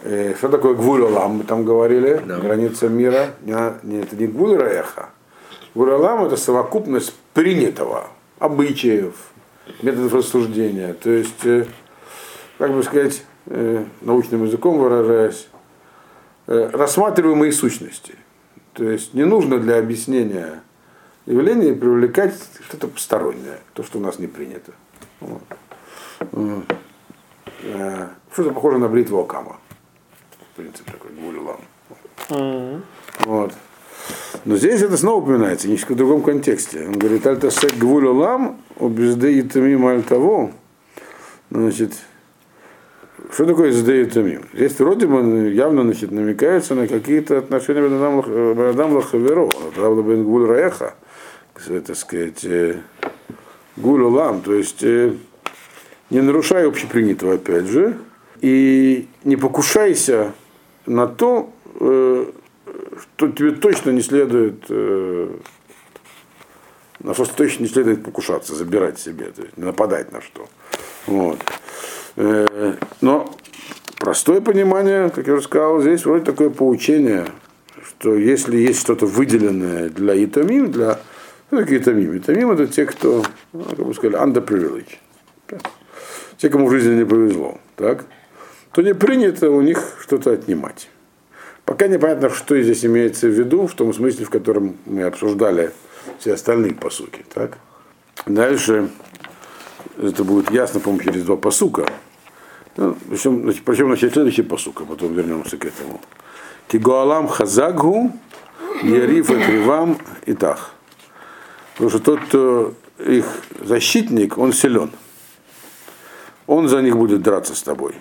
Э, 0.03 0.33
Что 0.37 0.47
такое 0.47 0.73
Гвулялам, 0.73 1.39
мы 1.39 1.43
там 1.43 1.65
говорили? 1.65 2.23
Граница 2.25 2.87
мира. 2.87 3.35
Не, 3.41 3.73
не, 3.83 4.03
это 4.03 4.15
не 4.15 4.27
Гвуль 4.27 4.55
Раеха. 4.55 5.09
Гвулялам 5.73 6.23
это 6.23 6.37
совокупность 6.37 7.13
принятого, 7.33 8.07
обычаев, 8.39 9.15
методов 9.81 10.13
рассуждения. 10.13 10.93
То 10.93 11.09
есть, 11.09 11.43
э, 11.45 11.65
как 12.57 12.71
бы 12.71 12.83
сказать, 12.83 13.21
э, 13.47 13.83
научным 13.99 14.45
языком 14.45 14.77
выражаясь, 14.77 15.49
рассматриваемые 16.47 17.51
сущности. 17.51 18.15
То 18.75 18.83
есть 18.83 19.13
не 19.13 19.23
нужно 19.23 19.57
для 19.59 19.77
объяснения 19.77 20.61
явления 21.25 21.73
привлекать 21.73 22.35
что-то 22.67 22.87
постороннее, 22.87 23.59
то, 23.73 23.83
что 23.83 23.99
у 23.99 24.01
нас 24.01 24.19
не 24.19 24.27
принято. 24.27 24.73
Вот. 25.21 25.41
Э, 27.63 28.07
Что-то 28.33 28.51
похоже 28.51 28.77
на 28.77 28.89
бритву 28.89 29.19
Акама. 29.19 29.57
Принцип 30.57 30.85
такой, 30.91 31.11
гулюлам. 31.11 31.61
Вот. 33.25 33.53
Но 34.43 34.57
здесь 34.57 34.81
это 34.81 34.97
снова 34.97 35.23
упоминается, 35.23 35.67
немножко 35.67 35.93
в 35.93 35.95
другом 35.95 36.21
контексте. 36.21 36.85
Он 36.85 36.99
говорит, 36.99 37.25
альтасек 37.25 37.75
гвулюлам, 37.77 38.61
убезде 38.75 39.39
итамим 39.39 39.85
аль 39.87 40.03
того. 40.03 40.51
Значит, 41.49 41.93
что 43.31 43.45
такое 43.45 43.69
изде 43.69 44.03
итамим? 44.03 44.45
Здесь 44.53 44.77
вроде 44.79 45.07
бы 45.07 45.49
явно 45.51 45.83
значит, 45.83 46.11
намекается 46.11 46.75
на 46.75 46.87
какие-то 46.87 47.39
отношения 47.39 47.81
Бенадам 47.81 48.93
Лахаверо, 48.93 49.49
правда, 49.75 50.01
Бен 50.01 50.23
Гвуль 50.23 50.47
Раеха, 50.47 50.95
так 51.53 51.95
сказать, 51.95 52.43
э, 52.43 52.77
гулюлам, 53.77 54.41
то 54.41 54.53
есть 54.53 54.83
э, 54.83 55.13
не 56.09 56.21
нарушай 56.21 56.67
общепринятого, 56.67 57.35
опять 57.35 57.65
же, 57.65 57.97
и 58.41 59.07
не 59.23 59.35
покушайся 59.35 60.33
на 60.85 61.07
то, 61.07 61.51
э, 61.79 62.25
что 63.15 63.27
тебе 63.29 63.51
точно 63.51 63.91
не 63.91 64.01
следует, 64.01 64.65
э, 64.69 65.29
на 66.99 67.13
что 67.13 67.25
точно 67.25 67.63
не 67.63 67.69
следует 67.69 68.03
покушаться, 68.03 68.55
забирать 68.55 68.99
себе, 68.99 69.25
то 69.25 69.41
есть 69.41 69.57
не 69.57 69.63
нападать 69.63 70.11
на 70.11 70.21
что. 70.21 70.47
Вот. 71.07 71.39
Э, 72.15 72.75
Но 73.01 73.35
простое 73.99 74.41
понимание, 74.41 75.09
как 75.09 75.27
я 75.27 75.33
уже 75.33 75.43
сказал, 75.43 75.81
здесь 75.81 76.05
вроде 76.05 76.25
такое 76.25 76.49
поучение, 76.49 77.25
что 77.85 78.15
если 78.15 78.57
есть 78.57 78.81
что-то 78.81 79.05
выделенное 79.05 79.89
для 79.89 80.23
итамим, 80.23 80.71
для 80.71 80.99
ну, 81.51 81.59
такие 81.59 81.79
итамим. 81.79 82.17
Итамим 82.17 82.51
это 82.51 82.67
те, 82.67 82.85
кто, 82.85 83.23
ну, 83.53 83.63
как 83.63 83.85
бы 83.85 83.93
сказали, 83.93 84.21
underprivileged. 84.21 84.97
Те, 86.37 86.49
кому 86.49 86.67
в 86.67 86.71
жизни 86.71 86.95
не 86.95 87.05
повезло, 87.05 87.59
так? 87.75 88.05
то 88.71 88.81
не 88.81 88.93
принято 88.93 89.49
у 89.51 89.61
них 89.61 89.97
что-то 90.01 90.31
отнимать. 90.31 90.89
Пока 91.63 91.87
непонятно, 91.87 92.29
что 92.29 92.61
здесь 92.61 92.83
имеется 92.83 93.27
в 93.27 93.31
виду, 93.31 93.67
в 93.67 93.73
том 93.73 93.93
смысле, 93.93 94.25
в 94.25 94.29
котором 94.29 94.75
мы 94.85 95.03
обсуждали 95.03 95.71
все 96.19 96.33
остальные 96.33 96.73
посуки. 96.73 97.25
Так? 97.33 97.57
Дальше 98.25 98.89
это 99.97 100.25
будет 100.25 100.51
ясно, 100.51 100.81
по-моему, 100.81 101.09
через 101.09 101.23
два 101.23 101.37
посука. 101.37 101.87
Ну, 102.77 102.97
причем, 103.09 103.43
значит, 103.43 103.63
причем 103.63 103.89
начать 103.89 104.13
следующий 104.13 104.43
посук, 104.43 104.81
а 104.81 104.85
потом 104.85 105.13
вернемся 105.13 105.57
к 105.57 105.65
этому. 105.65 106.01
Кигуалам 106.67 107.27
хазагу, 107.27 108.11
яриф 108.83 109.29
этривам 109.29 109.97
и 110.25 110.33
тах. 110.33 110.71
Потому 111.73 111.89
что 111.89 111.99
тот, 111.99 112.19
кто 112.21 112.73
их 112.99 113.25
защитник, 113.61 114.37
он 114.37 114.53
силен. 114.53 114.91
Он 116.47 116.67
за 116.67 116.81
них 116.81 116.97
будет 116.97 117.21
драться 117.21 117.55
с 117.55 117.63
тобой. 117.63 117.95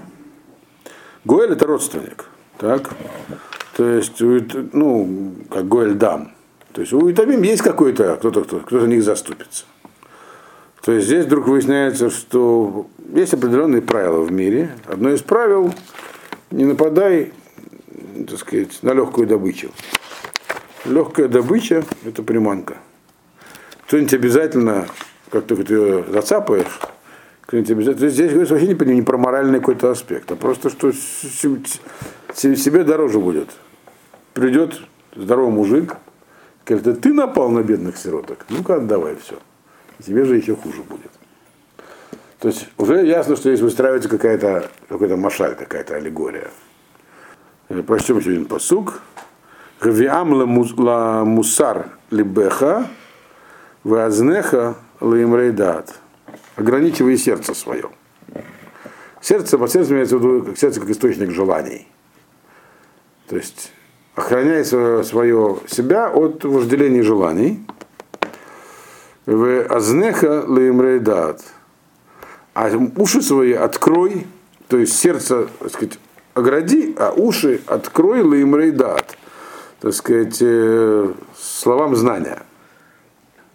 Гоэль 1.24 1.52
это 1.52 1.66
родственник. 1.66 2.26
Так? 2.58 2.90
То 3.76 3.88
есть, 3.88 4.20
ну, 4.20 5.34
как 5.50 5.68
Гоэль 5.68 5.94
дам. 5.94 6.32
То 6.72 6.80
есть 6.80 6.92
у 6.92 7.10
Итамим 7.10 7.42
есть 7.42 7.62
какой-то, 7.62 8.16
кто-то, 8.16 8.42
кто, 8.42 8.60
кто 8.60 8.80
за 8.80 8.87
них 8.87 9.02
заступится. 9.02 9.64
То 10.85 10.92
есть 10.92 11.07
здесь 11.07 11.25
вдруг 11.25 11.49
выясняется, 11.49 12.11
что 12.11 12.87
есть 13.14 13.33
определенные 13.33 13.81
правила 13.81 14.20
в 14.20 14.31
мире. 14.31 14.70
Одно 14.87 15.11
из 15.11 15.23
правил– 15.23 15.73
не 16.51 16.66
нападай, 16.66 17.33
так 18.29 18.38
сказать, 18.38 18.83
на 18.83 18.92
легкую 18.92 19.27
добычу. 19.27 19.70
Легкая 20.85 21.29
добыча– 21.29 21.85
это 22.05 22.23
приманка. 22.23 22.77
Кто-нибудь 23.87 24.12
обязательно, 24.12 24.87
как 25.31 25.47
только 25.47 25.64
ты 25.64 25.75
ее 25.75 26.05
зацапаешь, 26.12 26.79
кто-нибудь 27.47 27.70
обязательно. 27.70 28.11
Здесь 28.11 28.51
вообще 28.51 28.66
не, 28.66 28.94
не 28.94 29.03
про 29.03 29.16
моральный 29.16 29.61
какой-то 29.61 29.90
аспект, 29.90 30.31
а 30.33 30.37
просто, 30.37 30.68
что 30.68 30.92
себе 30.92 32.85
дороже 32.85 33.20
будет. 33.20 33.49
Придет 34.35 34.83
здоровый 35.16 35.53
мужик, 35.53 35.97
говорит, 36.66 37.01
ты 37.01 37.14
напал 37.14 37.49
на 37.49 37.62
бедных 37.62 37.97
сироток, 37.97 38.44
ну-ка 38.51 38.77
отдавай 38.77 39.16
все. 39.16 39.37
Тебе 40.05 40.25
же 40.25 40.37
еще 40.37 40.55
хуже 40.55 40.83
будет. 40.83 41.11
То 42.38 42.49
есть 42.49 42.69
уже 42.77 43.07
ясно, 43.07 43.37
что 43.37 43.49
здесь 43.49 43.62
выстраивается 43.62 44.09
какая-то 44.09 44.71
какой-то 44.88 45.17
машаль, 45.17 45.55
какая-то 45.55 45.97
аллегория. 45.97 46.51
Прочтем 47.87 48.19
еще 48.19 48.31
один 48.31 48.45
פסוק. 48.44 49.00
הביאה 49.81 50.33
למוסר 50.35 51.24
לבך, 51.24 51.88
ואזנך 52.11 52.88
לאמרי 53.83 54.77
דעת. 55.00 55.94
Ограничивай 56.57 57.17
сердце 57.17 57.55
свое. 57.55 57.90
Сердце, 59.21 59.57
по 59.57 59.67
сердцу 59.67 59.95
имеется 59.95 60.19
в 60.19 60.21
виду 60.21 60.45
как 60.45 60.59
сердце 60.59 60.81
как 60.81 60.90
источник 60.90 61.31
желаний. 61.31 61.88
То 63.27 63.37
есть 63.37 63.73
охраняй 64.14 64.64
свое, 64.67 65.03
свое 65.03 65.59
себя 65.67 66.11
от 66.11 66.45
вожделений 66.45 67.01
желаний. 67.01 67.67
ואזנך 69.27 69.62
לאמרי 69.68 70.44
דעת. 70.46 71.42
А 72.52 72.70
уши 72.96 73.22
свои 73.22 73.52
открой, 73.52 74.26
то 74.68 74.76
есть 74.76 74.96
сердце, 74.96 75.48
так 75.58 75.70
сказать, 75.70 75.98
огради, 76.34 76.94
а 76.98 77.12
уши 77.12 77.60
открой 77.66 78.22
лаимрейдат. 78.22 79.16
Так 79.80 79.94
сказать, 79.94 80.38
э, 80.40 81.12
словам 81.37 81.96
знания. 81.96 82.42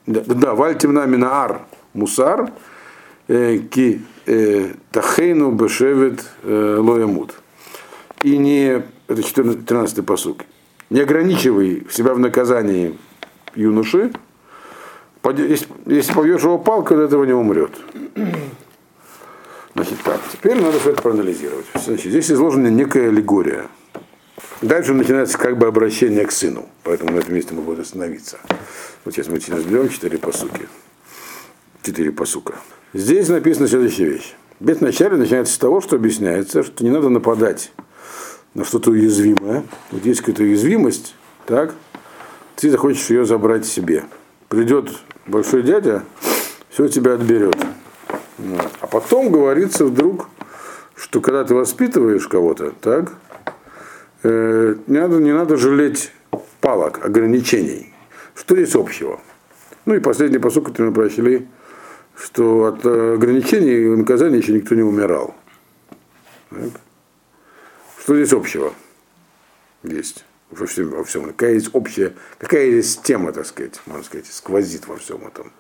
Да, 0.06 0.22
да 0.26 0.56
вальтимна 0.56 1.06
минаар 1.06 1.62
мусар, 1.94 2.52
э, 3.28 3.60
ки 3.60 4.02
э, 4.26 4.74
тахейну 4.92 5.52
бешевет 5.52 6.26
лоямут. 6.44 7.36
И 8.24 8.38
не, 8.38 8.84
это 9.08 9.24
14, 9.24 9.66
13 9.66 10.06
посук, 10.06 10.40
не 10.90 11.00
ограничивай 11.00 11.88
себя 11.90 12.14
в 12.14 12.20
наказании 12.20 12.98
юноши, 13.56 14.12
если, 15.26 15.68
если 15.86 16.14
побьешь 16.14 16.42
его 16.42 16.58
палкой, 16.58 16.98
он 16.98 17.04
этого 17.04 17.24
не 17.26 17.34
умрет. 17.34 17.72
Значит, 19.76 20.00
так, 20.04 20.20
теперь 20.32 20.60
надо 20.60 20.80
все 20.80 20.92
это 20.92 21.02
проанализировать. 21.02 21.66
Значит, 21.74 22.12
здесь 22.12 22.32
изложена 22.32 22.68
некая 22.68 23.10
аллегория. 23.10 23.68
Дальше 24.62 24.94
начинается 24.94 25.38
как 25.38 25.58
бы 25.58 25.68
обращение 25.68 26.26
к 26.26 26.32
сыну, 26.32 26.68
поэтому 26.84 27.12
на 27.12 27.20
этом 27.20 27.34
месте 27.34 27.54
мы 27.54 27.62
будем 27.62 27.82
остановиться. 27.82 28.40
Вот 29.06 29.14
сейчас 29.14 29.28
мы 29.28 29.36
разберем 29.36 29.88
четыре 29.90 30.18
посуки. 30.18 30.68
Четыре 31.82 32.12
посука. 32.12 32.56
Здесь 32.94 33.30
написана 33.30 33.68
следующая 33.68 34.06
вещь. 34.06 34.36
Бед 34.60 34.82
вначале 34.82 35.16
начинается 35.16 35.54
с 35.54 35.58
того, 35.58 35.80
что 35.80 35.96
объясняется, 35.96 36.64
что 36.64 36.84
не 36.84 36.90
надо 36.90 37.08
нападать 37.08 37.72
на 38.54 38.66
что-то 38.66 38.92
уязвимое. 38.92 39.64
Вот 39.92 40.06
есть 40.06 40.20
какая-то 40.20 40.44
уязвимость, 40.44 41.16
так, 41.46 41.74
ты 42.58 42.70
захочешь 42.70 43.10
ее 43.10 43.26
забрать 43.26 43.66
себе. 43.66 44.04
Придет 44.50 44.90
большой 45.28 45.62
дядя, 45.62 46.04
все 46.70 46.88
тебя 46.88 47.14
отберет. 47.14 47.56
А 48.82 48.88
потом 48.88 49.32
говорится 49.32 49.86
вдруг, 49.86 50.28
что 50.96 51.22
когда 51.22 51.44
ты 51.44 51.54
воспитываешь 51.54 52.28
кого-то, 52.28 52.72
так, 52.72 53.14
э, 54.24 54.76
не, 54.88 55.00
надо, 55.00 55.18
не 55.18 55.32
надо 55.32 55.56
жалеть 55.56 56.12
палок, 56.62 57.06
ограничений. 57.06 57.94
Что 58.34 58.56
здесь 58.56 58.74
общего? 58.74 59.20
Ну 59.86 59.94
и 59.94 60.00
последний 60.00 60.40
посыл, 60.40 60.64
который 60.64 60.88
мы 60.88 60.94
прочли, 60.96 61.48
что 62.16 62.66
от 62.66 62.84
ограничений 62.84 63.84
и 63.84 63.96
наказания 63.96 64.40
еще 64.40 64.54
никто 64.54 64.74
не 64.74 64.82
умирал. 64.82 65.36
Так? 66.50 66.82
Что 68.00 68.16
здесь 68.16 68.34
общего? 68.34 68.74
Есть 69.84 70.26
во 70.52 70.66
всем, 70.66 70.90
во 70.90 71.04
всем. 71.04 71.26
Какая 71.26 71.54
есть 71.54 71.70
общая, 71.74 72.14
какая 72.38 72.66
есть 72.66 73.04
тема, 73.04 73.32
так 73.32 73.46
сказать, 73.46 73.80
можно 73.86 74.04
сказать, 74.04 74.28
сквозит 74.28 74.88
во 74.88 74.98
всем 74.98 75.26
этом. 75.28 75.52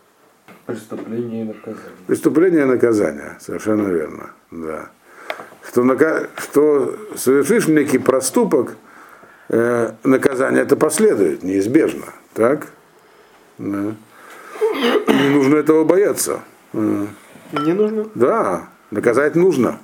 Преступление 0.65 1.41
и 1.41 1.47
наказание. 1.47 1.91
Преступление 2.07 2.61
и 2.61 2.65
наказание, 2.65 3.37
совершенно 3.39 3.87
верно, 3.87 4.31
да. 4.51 4.89
Что, 5.67 5.83
нака... 5.83 6.27
что 6.37 6.97
совершишь 7.15 7.67
некий 7.67 7.99
проступок, 7.99 8.75
э, 9.49 9.91
наказание 10.03 10.63
это 10.63 10.75
последует, 10.75 11.43
неизбежно, 11.43 12.07
так? 12.33 12.67
Да. 13.57 13.95
Не 15.07 15.29
нужно 15.29 15.57
этого 15.57 15.83
бояться. 15.83 16.41
Э, 16.73 17.05
Не 17.51 17.73
нужно. 17.73 18.07
Да, 18.15 18.69
наказать 18.91 19.35
нужно. 19.35 19.79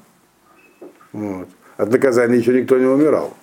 Вот. 1.11 1.47
От 1.77 1.91
наказания 1.91 2.37
еще 2.37 2.53
никто 2.59 2.77
не 2.77 2.85
умирал. 2.85 3.35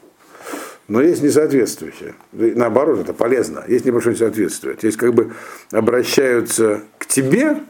Но 0.93 1.01
есть 1.01 1.23
несоответствующее. 1.23 2.15
Наоборот, 2.33 3.01
это 3.01 3.15
полезно. 3.15 3.65
Есть 3.67 3.87
небольшое 3.87 4.15
несоответствие. 4.15 4.77
Есть 4.83 4.99
как 4.99 5.15
бы 5.15 5.33
обращаются 5.71 6.83
к 6.99 7.07
тебе, 7.07 7.63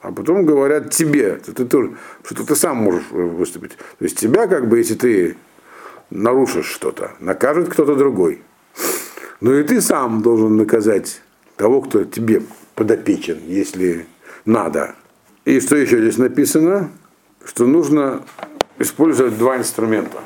а 0.00 0.10
потом 0.10 0.46
говорят 0.46 0.90
тебе, 0.90 1.38
что 1.42 1.52
ты, 1.52 1.66
тоже, 1.66 1.98
что 2.24 2.46
ты 2.46 2.56
сам 2.56 2.78
можешь 2.78 3.10
выступить. 3.10 3.72
То 3.76 4.04
есть 4.06 4.18
тебя, 4.18 4.46
как 4.46 4.70
бы, 4.70 4.78
если 4.78 4.94
ты 4.94 5.36
нарушишь 6.08 6.68
что-то, 6.68 7.10
накажет 7.20 7.68
кто-то 7.68 7.94
другой. 7.94 8.40
Но 9.42 9.52
и 9.52 9.62
ты 9.62 9.82
сам 9.82 10.22
должен 10.22 10.56
наказать 10.56 11.20
того, 11.56 11.82
кто 11.82 12.04
тебе 12.04 12.40
подопечен, 12.74 13.38
если 13.46 14.06
надо. 14.46 14.94
И 15.44 15.60
что 15.60 15.76
еще 15.76 15.98
здесь 15.98 16.16
написано? 16.16 16.90
Что 17.44 17.66
нужно 17.66 18.22
использовать 18.78 19.36
два 19.36 19.58
инструмента. 19.58 20.22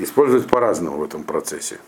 Использовать 0.00 0.46
по-разному 0.48 0.96
в 0.96 1.04
этом 1.04 1.24
процессе. 1.24 1.78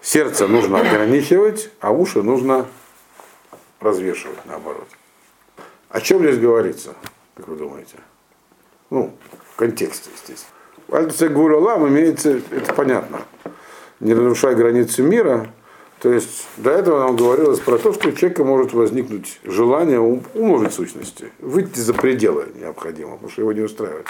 Сердце 0.00 0.46
нужно 0.46 0.78
ограничивать, 0.78 1.70
а 1.80 1.90
уши 1.90 2.22
нужно 2.22 2.66
развешивать 3.80 4.38
наоборот. 4.46 4.86
О 5.88 6.00
чем 6.00 6.20
здесь 6.20 6.38
говорится, 6.38 6.94
как 7.34 7.48
вы 7.48 7.56
думаете? 7.56 7.96
Ну, 8.90 9.12
в 9.52 9.56
контексте, 9.56 10.10
естественно. 10.14 10.52
Альтусе 10.92 11.28
Гвуралам 11.28 11.88
имеется, 11.88 12.40
это 12.52 12.72
понятно, 12.72 13.22
не 13.98 14.14
нарушая 14.14 14.54
границы 14.54 15.02
мира. 15.02 15.50
То 15.98 16.12
есть 16.12 16.46
до 16.58 16.70
этого 16.70 17.00
нам 17.00 17.16
говорилось 17.16 17.58
про 17.58 17.78
то, 17.78 17.92
что 17.92 18.10
у 18.10 18.12
человека 18.12 18.44
может 18.44 18.72
возникнуть 18.72 19.40
желание 19.42 19.98
умножить 19.98 20.74
сущности, 20.74 21.32
выйти 21.40 21.80
за 21.80 21.92
пределы 21.92 22.46
необходимо, 22.54 23.14
потому 23.14 23.30
что 23.32 23.42
его 23.42 23.52
не 23.52 23.62
устраивает. 23.62 24.06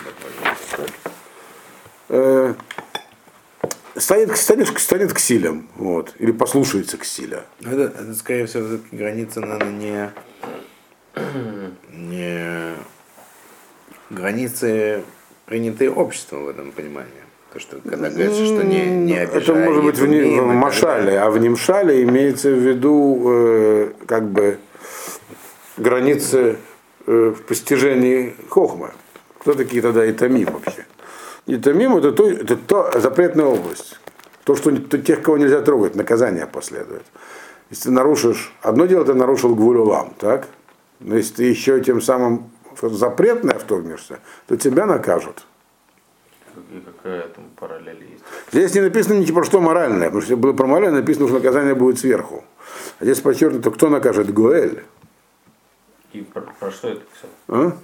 Станет, 3.99 4.37
станет, 4.37 4.79
станет 4.79 5.13
к 5.13 5.19
силям, 5.19 5.69
вот, 5.77 6.15
или 6.19 6.31
послушается 6.33 6.99
к 6.99 7.05
силе. 7.05 7.45
Это, 7.61 7.85
это, 7.85 8.15
скорее 8.15 8.47
всего, 8.47 8.79
граница, 8.93 9.41
наверное, 9.41 10.13
не, 11.15 11.21
не 11.93 12.75
границы, 14.11 15.03
принятые 15.47 15.91
обществом 15.91 16.45
в 16.45 16.49
этом 16.49 16.73
понимании. 16.73 17.11
То, 17.53 17.61
что 17.61 17.79
когда 17.81 18.11
говорится, 18.11 18.45
что 18.45 18.63
не, 18.65 18.85
не 18.85 19.17
обижай, 19.17 19.41
Это 19.43 19.55
может 19.55 19.85
быть 19.85 19.99
в, 19.99 20.07
не, 20.07 20.41
в 20.41 20.47
Машале, 20.47 21.19
а 21.19 21.31
в 21.31 21.39
Нимшале 21.39 22.03
имеется 22.03 22.51
в 22.51 22.59
виду 22.59 23.23
э, 23.25 23.93
как 24.07 24.29
бы 24.29 24.59
границы 25.79 26.59
э, 27.07 27.35
в 27.35 27.43
постижении 27.45 28.35
хохма. 28.51 28.93
Кто 29.39 29.55
такие 29.55 29.81
тогда 29.81 30.11
итамим 30.11 30.51
вообще? 30.53 30.85
Итамим 31.47 31.97
это, 31.97 32.13
то, 32.13 32.29
это 32.29 32.57
то, 32.57 32.91
запретная 32.99 33.47
область. 33.47 33.99
То, 34.45 34.57
что 34.57 34.77
то, 34.77 34.99
тех, 34.99 35.23
кого 35.23 35.39
нельзя 35.39 35.61
трогать, 35.61 35.95
наказание 35.95 36.47
последует. 36.47 37.05
Если 37.71 37.85
ты 37.85 37.91
нарушишь, 37.91 38.53
одно 38.63 38.87
дело 38.87 39.05
ты 39.05 39.15
нарушил 39.15 39.55
гвулюлам, 39.55 40.15
так? 40.19 40.49
Но 41.01 41.17
если 41.17 41.35
ты 41.35 41.45
еще 41.45 41.81
тем 41.81 42.01
самым 42.01 42.51
запретное 42.81 43.59
вторгнешься, 43.59 44.21
то 44.47 44.57
тебя 44.57 44.87
накажут. 44.87 45.47
И 46.57 46.81
какая 46.81 47.29
там 47.29 47.45
параллель 47.57 48.03
есть? 48.11 48.25
Здесь 48.51 48.75
не 48.75 48.81
написано 48.81 49.15
ничего 49.15 49.45
что 49.45 49.61
моральное, 49.61 50.07
потому 50.07 50.23
что 50.23 50.33
если 50.33 50.43
было 50.43 50.53
про 50.53 50.67
моральное, 50.67 51.01
написано, 51.01 51.27
что 51.27 51.37
наказание 51.37 51.75
будет 51.75 51.99
сверху. 51.99 52.45
А 52.99 53.05
здесь 53.05 53.21
подчеркнуто, 53.21 53.71
кто 53.71 53.89
накажет 53.89 54.33
Гуэль. 54.33 54.83
И 56.13 56.23
про, 56.23 56.43
про 56.59 56.71
что 56.71 56.89
это 56.89 57.03
все? 57.15 57.29
А? 57.49 57.77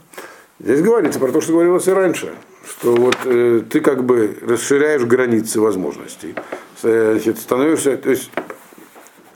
Здесь 0.62 0.80
говорится 0.80 1.18
про 1.18 1.32
то, 1.32 1.40
что 1.40 1.54
говорилось 1.54 1.88
и 1.88 1.92
раньше, 1.92 2.34
что 2.64 2.94
вот 2.94 3.16
э, 3.24 3.62
ты 3.68 3.80
как 3.80 4.04
бы 4.04 4.38
расширяешь 4.42 5.02
границы 5.02 5.60
возможностей, 5.60 6.36
э, 6.84 7.14
значит, 7.14 7.40
становишься, 7.40 7.96
то 7.96 8.10
есть 8.10 8.30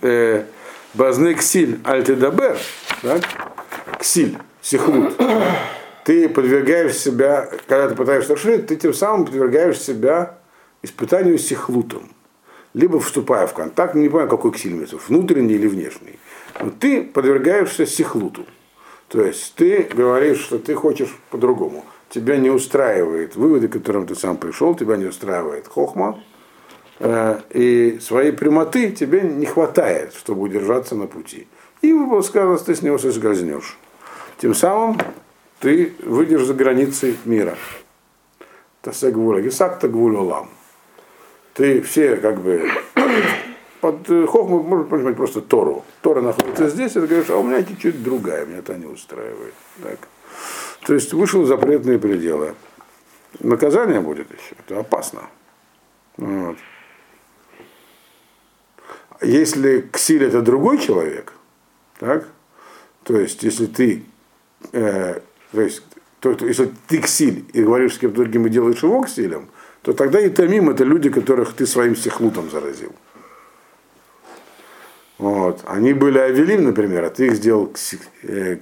э, 0.03 0.45
базны 0.95 1.35
ксиль 1.35 1.81
альтедабер, 1.83 2.57
да? 3.03 3.19
ксиль, 3.99 4.39
сихлут, 4.63 5.21
ты 6.05 6.29
подвергаешь 6.29 6.95
себя, 6.95 7.51
когда 7.67 7.89
ты 7.89 7.97
пытаешься 7.97 8.35
расширить, 8.35 8.69
ты 8.69 8.77
тем 8.77 8.95
самым 8.95 9.27
подвергаешь 9.27 9.81
себя 9.81 10.39
испытанию 10.85 11.39
сихлутом. 11.39 12.09
Либо 12.73 13.01
вступая 13.01 13.49
в 13.49 13.55
контакт, 13.55 13.97
не 13.97 14.09
понимаю, 14.09 14.29
какой 14.29 14.53
ксиль 14.53 14.87
внутренний 15.09 15.55
или 15.55 15.67
внешний. 15.67 16.21
Но 16.61 16.71
ты 16.71 17.03
подвергаешься 17.03 17.85
сихлуту. 17.85 18.47
То 19.09 19.23
есть 19.23 19.55
ты 19.55 19.83
говоришь, 19.83 20.41
что 20.41 20.59
ты 20.59 20.75
хочешь 20.75 21.17
по-другому. 21.31 21.85
Тебя 22.11 22.37
не 22.37 22.51
устраивает 22.51 23.37
выводы, 23.37 23.69
к 23.69 23.73
которым 23.73 24.07
ты 24.07 24.15
сам 24.15 24.37
пришел, 24.37 24.75
тебя 24.75 24.97
не 24.97 25.07
устраивает 25.07 25.69
хохма. 25.69 26.21
Э, 26.99 27.41
и 27.51 27.99
своей 28.01 28.33
прямоты 28.33 28.91
тебе 28.91 29.23
не 29.23 29.47
хватает, 29.47 30.15
чтобы 30.15 30.43
удержаться 30.43 30.95
на 30.95 31.07
пути. 31.07 31.47
И 31.83 31.93
было 31.93 32.23
сказано, 32.23 32.59
ты 32.59 32.75
с 32.75 32.83
него 32.83 32.99
соскользнешь. 32.99 33.79
Тем 34.39 34.55
самым 34.55 34.99
ты 35.61 35.95
выйдешь 36.03 36.45
за 36.45 36.55
границы 36.55 37.17
мира. 37.25 37.57
Тасе 38.83 39.11
гвуля, 39.11 39.43
гисакта 39.43 39.89
гвулю 39.89 40.49
Ты 41.55 41.81
все 41.83 42.17
как 42.17 42.41
бы 42.41 42.71
под 43.93 44.29
хохму 44.29 44.63
можно 44.63 44.85
понимать 44.85 45.17
просто 45.17 45.41
Тору. 45.41 45.85
Тора 46.03 46.21
находится 46.21 46.69
здесь, 46.69 46.93
и 46.93 47.01
ты 47.01 47.07
говоришь, 47.07 47.31
а 47.31 47.37
у 47.37 47.43
меня 47.45 47.63
чуть-чуть 47.63 48.03
другая, 48.03 48.45
меня 48.45 48.59
это 48.59 48.75
не 48.75 48.87
устраивает. 48.87 49.55
Так. 49.83 49.99
То 50.87 50.95
есть 50.95 51.13
вышел 51.13 51.45
запретные 51.45 51.99
пределы. 51.99 52.55
Наказание 53.41 54.01
будет 54.01 54.31
еще, 54.31 54.57
это 54.59 54.81
опасно. 54.81 55.23
Вот. 56.17 56.57
Если 59.23 59.89
ксиль 59.93 60.25
это 60.25 60.43
другой 60.43 60.79
человек, 60.79 61.33
так, 61.99 62.29
то 63.05 63.19
есть 63.19 63.43
если 63.43 63.67
ты 63.67 64.03
э, 64.73 65.21
то 65.53 65.61
есть, 65.61 65.83
то, 66.21 66.35
то, 66.35 66.47
если 66.47 66.71
ты 66.89 66.99
ксиль 66.99 67.45
и 67.53 67.63
говоришь 67.63 67.95
с 67.95 67.99
кем-то 67.99 68.17
другим 68.17 68.47
и 68.47 68.51
делаешь 68.51 68.83
его 68.83 69.03
ксилем, 69.03 69.49
то 69.83 69.93
тогда 69.93 70.21
и 70.21 70.29
тамим 70.29 70.71
это 70.71 70.83
люди, 70.83 71.09
которых 71.09 71.55
ты 71.55 71.67
своим 71.67 71.95
сихлутом 71.95 72.51
заразил. 72.51 72.93
Вот. 75.19 75.63
Они 75.67 75.93
были 75.93 76.19
авелим, 76.19 76.65
например, 76.65 77.05
а 77.05 77.11
ты 77.11 77.27
их 77.27 77.35
сделал 77.35 77.69
кси, 77.69 77.99
э. 78.23 78.57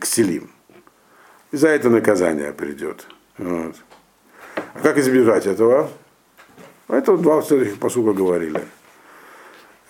И 1.53 1.57
за 1.57 1.69
это 1.69 1.91
наказание 1.91 2.53
придет. 2.53 3.07
Вот. 3.39 3.77
А 4.57 4.81
как 4.83 4.99
избежать 4.99 5.47
этого? 5.47 5.91
Это 6.89 7.17
два 7.17 7.43
следующих 7.43 7.79
посука 7.79 8.13
говорили. 8.13 8.63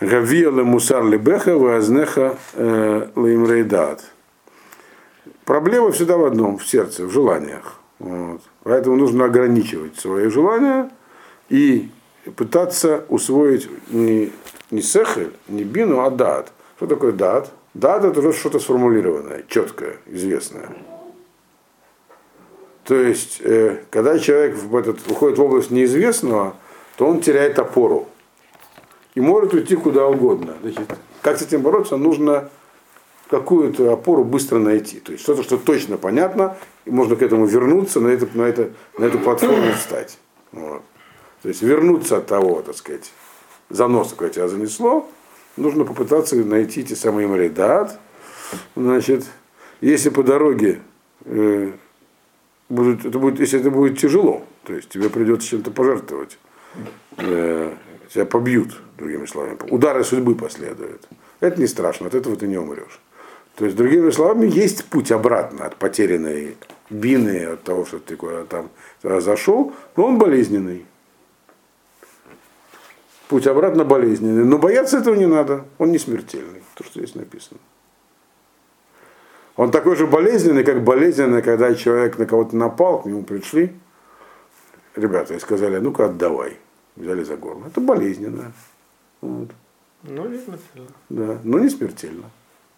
Гавия 0.01 0.51
ле 0.51 0.63
мусар 0.63 1.05
лебеха, 1.05 1.57
вазнеха 1.57 2.37
э, 2.55 3.09
леймрейдат. 3.15 4.05
Проблема 5.45 5.93
всегда 5.93 6.17
в 6.17 6.25
одном, 6.25 6.59
в 6.59 6.67
сердце, 6.67 7.05
в 7.05 7.11
желаниях. 7.11 7.79
Вот. 7.99 8.43
Поэтому 8.63 8.97
нужно 8.97 9.27
ограничивать 9.27 9.99
свои 9.99 10.29
желания 10.29 10.91
и 11.49 11.91
пытаться 12.37 13.05
усвоить 13.09 13.69
не, 13.91 14.33
не 14.75 14.83
сехель, 14.83 15.33
не 15.49 15.65
бину, 15.65 16.01
а 16.01 16.11
дат. 16.11 16.53
Что 16.77 16.87
такое 16.87 17.13
дат? 17.13 17.51
Дат 17.75 18.05
это 18.05 18.33
что-то 18.33 18.59
сформулированное, 18.59 19.45
четкое, 19.49 19.97
известное. 20.07 20.69
То 22.85 22.95
есть, 22.97 23.41
э, 23.41 23.79
когда 23.91 24.19
человек 24.19 24.57
в 24.57 24.77
этот, 24.77 25.07
выходит 25.07 25.39
в 25.39 25.43
область 25.43 25.71
неизвестного, 25.71 26.55
то 26.97 27.07
он 27.07 27.21
теряет 27.21 27.59
опору 27.59 28.09
и 29.15 29.21
может 29.21 29.55
уйти 29.55 29.77
куда 29.77 30.07
угодно. 30.07 30.55
Значит, 30.61 30.81
как 31.23 31.39
с 31.39 31.43
этим 31.43 31.63
бороться, 31.63 31.97
нужно 31.97 32.51
какую-то 33.31 33.93
опору 33.93 34.25
быстро 34.25 34.59
найти. 34.59 35.01
То 35.01 35.13
есть 35.13 35.25
что-то, 35.25 35.43
что 35.43 35.57
точно 35.57 35.97
понятно, 35.97 36.57
и 36.85 36.91
можно 36.91 37.17
к 37.17 37.23
этому 37.23 37.47
вернуться, 37.47 38.01
на, 38.01 38.09
это, 38.09 38.29
на, 38.35 38.43
это, 38.43 38.71
на 38.99 39.05
эту 39.05 39.19
платформу 39.19 39.73
встать. 39.73 40.19
Вот. 40.53 40.83
То 41.43 41.49
есть 41.49 41.63
вернуться 41.63 42.19
от 42.19 42.27
того, 42.27 42.61
так 42.63 42.77
сказать, 42.77 43.11
заноса, 43.71 44.17
когда 44.17 44.33
тебя 44.35 44.49
занесло, 44.49 45.09
нужно 45.57 45.85
попытаться 45.85 46.37
найти 46.37 46.85
те 46.85 46.97
самые 46.97 47.29
моридат. 47.29 47.99
Значит, 48.77 49.25
если 49.81 50.11
по 50.11 50.23
дороге 50.23 50.81
э, 51.25 51.73
будет, 52.69 53.05
это 53.05 53.19
будет, 53.19 53.41
если 53.41 53.61
это 53.61 53.71
будет 53.71 53.99
тяжело, 53.99 54.45
то 54.65 54.75
есть 54.75 54.89
тебе 54.89 55.11
придется 55.11 55.49
чем-то 55.49 55.71
пожертвовать, 55.71 56.39
э, 57.19 57.75
тебя 58.13 58.27
побьют, 58.27 58.81
другими 58.97 59.27
словами, 59.27 59.59
удары 59.71 60.05
судьбы 60.05 60.35
последуют. 60.35 61.09
Это 61.41 61.61
не 61.61 61.67
страшно, 61.67 62.07
от 62.07 62.15
этого 62.15 62.37
ты 62.37 62.47
не 62.47 62.57
умрешь. 62.57 63.01
То 63.57 63.67
есть, 63.67 63.77
другими 63.77 64.11
словами, 64.11 64.47
есть 64.47 64.85
путь 64.87 65.13
обратно 65.13 65.67
от 65.67 65.77
потерянной 65.77 66.57
бины, 66.91 67.45
от 67.45 67.63
того, 67.63 67.85
что 67.85 67.99
ты 68.01 68.17
куда-то 68.17 68.69
там 69.01 69.21
зашел, 69.21 69.73
но 69.97 70.07
он 70.07 70.19
болезненный. 70.19 70.87
Путь 73.29 73.47
обратно 73.47 73.85
болезненный. 73.85 74.45
Но 74.45 74.59
бояться 74.59 74.99
этого 74.99 75.15
не 75.15 75.27
надо. 75.27 75.65
Он 75.79 75.91
не 75.91 75.99
смертельный. 75.99 76.63
То, 76.75 76.85
что 76.85 77.01
здесь 77.01 77.15
написано. 77.15 77.59
Он 79.57 79.71
такой 79.71 79.97
же 79.97 80.07
болезненный, 80.07 80.65
как 80.65 80.83
болезненный, 80.83 81.43
когда 81.43 81.75
человек 81.75 82.19
на 82.19 82.27
кого-то 82.27 82.57
напал, 82.57 83.03
к 83.03 83.07
нему 83.07 83.23
пришли, 83.23 83.73
ребята, 84.97 85.35
и 85.35 85.39
сказали, 85.39 85.79
ну-ка 85.79 86.07
отдавай. 86.07 86.59
Взяли 86.97 87.25
за 87.25 87.37
горло. 87.37 87.67
Это 87.67 87.81
болезненно. 87.81 88.53
Вот. 89.21 89.51
Ну, 90.03 90.29
не 90.29 90.39
смертельно. 90.39 90.89
Да. 91.09 91.39
Но 91.43 91.59
не 91.59 91.69
смертельно. 91.69 92.31